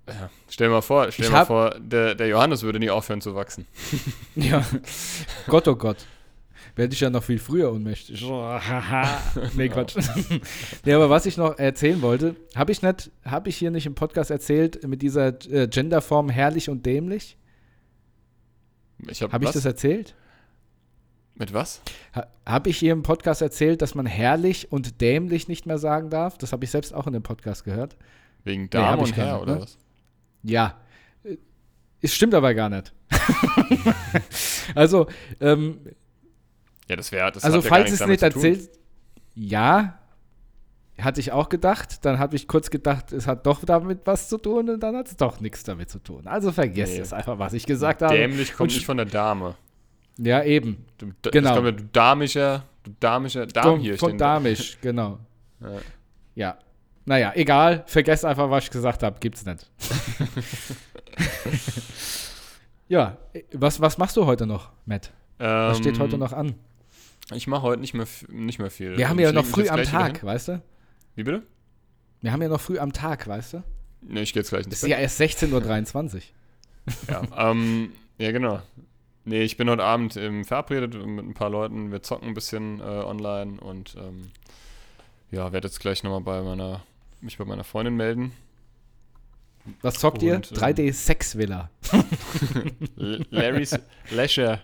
[0.09, 3.35] Ja, stell mal vor, stell Ich mal vor, der, der Johannes würde nie aufhören zu
[3.35, 3.67] wachsen.
[4.35, 4.65] ja.
[5.47, 5.99] Gott, oh Gott.
[6.75, 8.23] Werde ich ja noch viel früher ohnmächtig.
[9.55, 9.97] nee, Quatsch.
[10.85, 13.95] nee, aber was ich noch erzählen wollte, habe ich nicht, habe ich hier nicht im
[13.95, 17.37] Podcast erzählt mit dieser äh, Genderform herrlich und dämlich?
[19.09, 20.15] Ich hab, Habe ich das erzählt?
[21.39, 21.81] Mit was?
[22.17, 26.11] Ha, habe ich hier im Podcast erzählt, dass man herrlich und dämlich nicht mehr sagen
[26.11, 26.37] darf?
[26.37, 27.97] Das habe ich selbst auch in dem Podcast gehört.
[28.43, 29.61] Wegen Dame ich und Herr oder ne?
[29.63, 29.79] was?
[30.43, 30.75] Ja.
[31.23, 31.37] Äh,
[32.01, 32.93] Es stimmt aber gar nicht.
[34.75, 35.07] also,
[35.41, 35.79] ähm,
[36.89, 37.31] Ja, das wäre.
[37.31, 38.69] Das also ja falls es nicht erzählt,
[39.35, 39.99] ja,
[41.01, 42.05] hatte ich auch gedacht.
[42.05, 45.07] Dann habe ich kurz gedacht, es hat doch damit was zu tun und dann hat
[45.07, 46.27] es doch nichts damit zu tun.
[46.27, 47.01] Also vergesst Nee.
[47.01, 48.15] es einfach, was ich gesagt habe.
[48.17, 49.55] Dämlich kommt Und nicht von der Dame.
[50.19, 50.85] Ja, eben.
[50.99, 51.49] Du, da, Genau.
[51.49, 54.35] Das kommt ja, du damischer, du damischer, Darm Von, hier von stehen da.
[54.35, 55.19] Damisch, genau.
[55.61, 55.79] Ja.
[56.35, 56.59] Ja.
[57.05, 57.85] Naja, egal.
[57.87, 59.19] Vergesst einfach, was ich gesagt habe.
[59.21, 59.67] Gibt's nicht.
[62.89, 63.17] ja,
[63.53, 65.13] was, was machst du heute noch, Matt?
[65.39, 66.55] Was Ähm, steht heute noch an?
[67.33, 68.97] Ich mache heute nicht mehr, nicht mehr viel.
[68.97, 70.63] Wir haben ja noch früh am Tag, weißt du?
[71.15, 71.43] Wie bitte?
[72.21, 73.63] Wir haben ja noch früh am Tag, weißt du?
[74.01, 76.23] Ne, ich gehe jetzt gleich ins Es ist ja erst 16.23 Uhr.
[77.09, 78.61] Ja, ähm, ja, genau.
[79.29, 81.93] Nee, ich bin heute Abend ähm, verabredet mit ein paar Leuten.
[81.93, 84.31] Wir zocken ein bisschen äh, online und ähm,
[85.31, 86.83] ja, werde jetzt gleich nochmal bei meiner,
[87.21, 88.33] mich bei meiner Freundin melden.
[89.83, 90.37] Was zockt ihr?
[90.37, 91.69] Und, ähm, 3D Sex Villa.
[92.97, 93.79] Larry's
[94.11, 94.63] Leisure.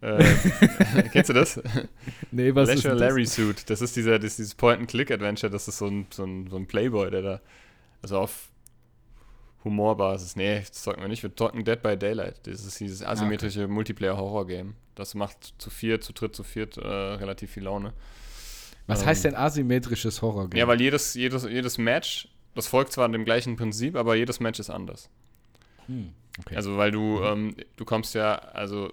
[0.00, 0.22] Äh,
[1.12, 1.60] kennst du das?
[2.30, 3.08] Nee, was ist Leisure denn das?
[3.08, 3.68] Larry Suit.
[3.68, 5.50] Das ist dieser, das ist dieses Point-and-Click-Adventure.
[5.50, 7.40] Das ist so ein, so, ein, so ein Playboy, der da,
[8.00, 8.48] also auf
[9.68, 10.36] Humorbasis.
[10.36, 11.22] Nee, das zocken wir nicht.
[11.22, 12.46] Wir zocken Dead by Daylight.
[12.46, 14.74] Das ist dieses asymmetrische Multiplayer-Horror-Game.
[14.94, 17.92] Das macht zu viert, zu dritt, zu viert äh, relativ viel Laune.
[18.86, 20.48] Was Ähm, heißt denn asymmetrisches Horror?
[20.54, 24.58] Ja, weil jedes, jedes, jedes Match, das folgt zwar dem gleichen Prinzip, aber jedes Match
[24.58, 25.08] ist anders.
[25.86, 26.56] Hm, okay.
[26.56, 28.90] Also, weil du, ähm, du kommst ja, also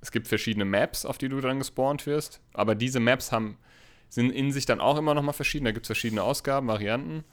[0.00, 3.56] es gibt verschiedene Maps, auf die du dann gespawnt wirst, aber diese Maps haben,
[4.08, 5.64] sind in sich dann auch immer nochmal verschieden.
[5.64, 7.24] Da gibt es verschiedene Ausgaben, Varianten.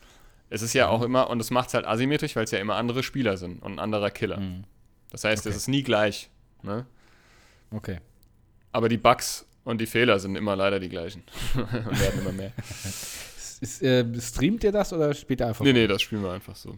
[0.53, 2.75] Es ist ja auch immer, und das macht es halt asymmetrisch, weil es ja immer
[2.75, 4.37] andere Spieler sind und ein anderer Killer.
[4.37, 4.65] Hm,
[5.09, 5.57] Das heißt, es Okay.
[5.57, 6.29] ist nie gleich.
[6.61, 6.85] Ne?
[7.71, 7.99] okay.
[8.71, 11.23] Aber die Bugs und die Fehler sind immer leider die gleichen.
[11.55, 12.51] und werden immer mehr.
[13.61, 15.63] Ist, äh, streamt ihr das oder spielt ihr einfach?
[15.63, 16.69] Nee, nee, das spielen wir einfach so.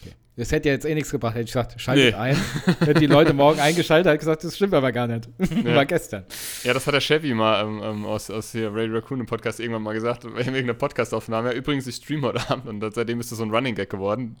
[0.00, 0.14] Okay.
[0.40, 1.34] Das hätte ja jetzt eh nichts gebracht.
[1.34, 2.18] Hätte ich gesagt, schaltet Nee.
[2.18, 2.36] ein.
[2.78, 5.28] Hätten die Leute morgen eingeschaltet, hätte ich gesagt, das stimmt aber gar nicht.
[5.66, 6.24] War gestern.
[6.64, 9.60] Ja, das hat der Chevy mal ähm, ähm, aus, aus hier Radio Raccoon im Podcast
[9.60, 11.50] irgendwann mal gesagt, wegen einer Podcastaufnahme.
[11.50, 14.36] Ja, übrigens, ich stream heute Abend und seitdem ist das so ein Running Gag geworden.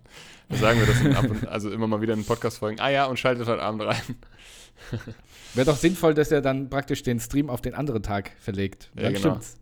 [0.48, 2.80] Da sagen wir das ab und, also immer mal wieder in Podcast-Folgen.
[2.80, 4.00] Ah ja, und schaltet heute Abend rein.
[5.54, 8.88] Wäre doch sinnvoll, dass er dann praktisch den Stream auf den anderen Tag verlegt.
[8.96, 9.28] Ja, Dann genau.
[9.28, 9.58] stimmt's.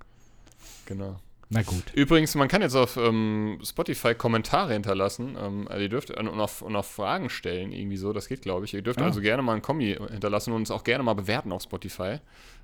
[0.87, 1.17] Genau.
[1.51, 1.83] Na gut.
[1.95, 5.37] Übrigens, man kann jetzt auf ähm, Spotify Kommentare hinterlassen.
[5.41, 8.13] Ähm, also ihr dürft und auf, und auf Fragen stellen, irgendwie so.
[8.13, 8.75] Das geht, glaube ich.
[8.75, 9.05] Ihr dürft Ah.
[9.07, 12.19] also gerne mal einen Kommi hinterlassen und uns auch gerne mal bewerten auf Spotify.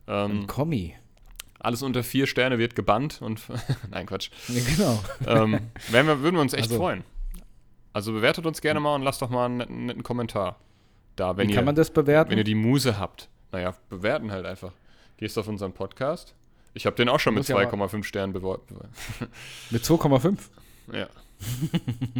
[0.07, 0.95] Ähm, Kommi.
[1.61, 3.41] alles unter vier Sterne wird gebannt und.
[3.91, 4.31] Nein, Quatsch.
[4.49, 5.05] Ja, genau.
[5.45, 5.61] ähm,
[5.91, 7.05] wir, würden wir uns echt Also- freuen.
[7.95, 10.59] Also bewertet uns gerne mal und lasst doch mal einen netten, netten Kommentar
[11.15, 12.33] da, wenn Wie ihr, kann man das bewerten?
[12.33, 13.29] wenn ihr die Muse habt.
[13.53, 14.73] Naja, bewerten halt einfach.
[15.17, 16.35] Gehst auf unseren Podcast.
[16.75, 18.65] Ich habe den auch schon mit Muss ja aber- 2,5 Sternen beworben.
[19.71, 20.39] Mit 2,5.
[20.93, 21.09] Ja.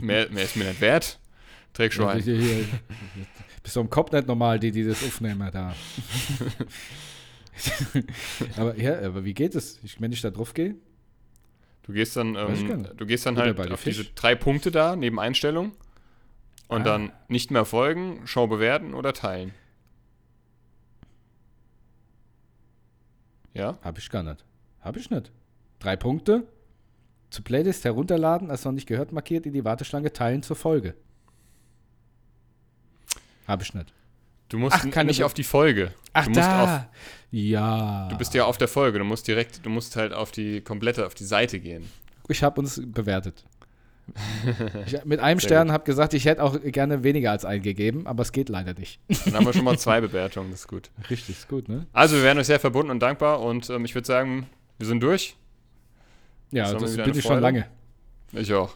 [0.01, 1.19] mehr, mehr ist mir nicht wert.
[1.73, 2.21] Träg schon ein.
[2.23, 2.65] Hier, hier.
[3.63, 5.75] Bist du im Kopf nicht normal, die, die das aufnehmen da.
[8.57, 9.79] aber ja, aber wie geht es?
[9.83, 10.77] Ich, wenn ich da drauf gehe?
[11.83, 13.99] Du gehst dann, ähm, du gehst dann halt auf Fisch.
[13.99, 15.73] diese drei Punkte da, neben Einstellung.
[16.67, 16.85] Und Ah.
[16.85, 19.53] dann nicht mehr folgen, Show bewerten oder teilen.
[23.55, 23.79] Ja?
[23.83, 24.45] Habe ich gar nicht.
[24.81, 25.33] Habe ich nicht.
[25.79, 26.47] Drei Punkte.
[27.31, 30.95] Zu Playlist herunterladen, als noch nicht gehört markiert, in die Warteschlange teilen zur Folge.
[33.47, 33.93] Habe ich nicht.
[34.49, 35.93] Du musst Ach, n- keine nicht Be- auf die Folge.
[36.13, 36.63] Ach, du musst da.
[36.65, 36.81] Auf,
[37.31, 38.09] ja.
[38.09, 38.99] du bist ja auf der Folge.
[38.99, 41.91] Du musst direkt, du musst halt auf die komplette, auf die Seite gehen.
[42.29, 43.45] Ich habe uns bewertet.
[44.87, 48.23] Ich, mit einem Sehr Stern habe gesagt, ich hätte auch gerne weniger als eingegeben, aber
[48.23, 49.01] es geht leider nicht.
[49.25, 50.91] Dann haben wir schon mal zwei Bewertungen, das ist gut.
[51.11, 51.87] Richtig, ist gut, ne?
[51.93, 54.47] Also wir wären euch sehr verbunden und dankbar und ähm, ich würde sagen,
[54.79, 55.37] wir sind durch.
[56.51, 57.67] Ja, Das das bin ich schon lange.
[58.33, 58.75] Ich auch.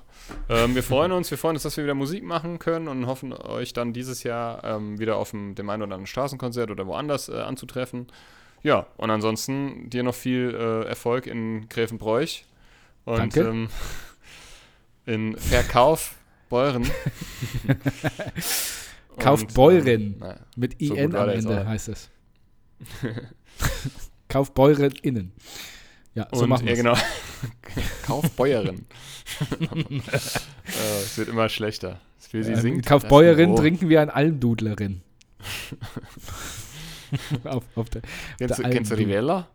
[0.49, 3.33] Ähm, wir freuen uns, wir freuen uns, dass wir wieder Musik machen können und hoffen,
[3.33, 7.29] euch dann dieses Jahr ähm, wieder auf dem, dem einen oder anderen Straßenkonzert oder woanders
[7.29, 8.07] äh, anzutreffen.
[8.62, 12.45] Ja, und ansonsten dir noch viel äh, Erfolg in Gräfenbräuch
[13.05, 13.68] und Danke.
[15.09, 16.15] Ähm, in Verkauf
[16.49, 16.89] Beuren.
[19.19, 20.15] Kauft Und, Beuren.
[20.15, 22.09] äh, naja, Mit So IN am Ende heißt es.
[24.29, 25.33] Kauf Beuren innen.
[26.15, 26.79] Ja, so und machen ja, wir's.
[26.79, 26.97] genau.
[28.07, 28.87] Kaufbäuerin.
[29.91, 30.01] äh,
[31.03, 32.01] es wird immer schlechter.
[32.31, 32.87] Wie sie Ähm, singt.
[32.87, 33.61] Kauf das ist Bäuerin, Niveau.
[33.63, 35.01] trinken wir ein Almdudlerin.
[37.45, 38.03] auf, auf der,
[38.39, 38.97] Kennst, du- der kennst du.
[38.97, 39.49] Rivella?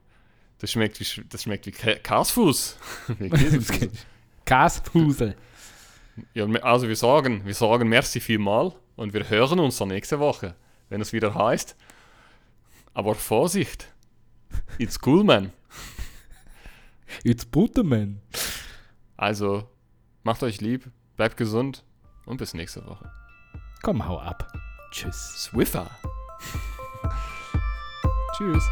[0.59, 2.77] Das schmeckt wie, das schmeckt wie Ka- Karsfuß.
[3.19, 3.29] wie
[4.45, 5.35] Kaspusel.
[6.33, 10.55] ja, also wir sagen, wir sagen merci vielmal und wir hören uns dann nächste Woche,
[10.89, 11.75] wenn es wieder heißt.
[12.93, 13.87] Aber Vorsicht,
[14.77, 15.51] it's cool, man.
[17.23, 18.21] It's Butterman.
[19.17, 19.69] Also
[20.23, 21.83] macht euch lieb, bleibt gesund
[22.25, 23.11] und bis nächste Woche.
[23.81, 24.51] Komm, hau ab.
[24.91, 25.43] Tschüss.
[25.43, 25.89] Swiffer.
[28.37, 28.63] Tschüss.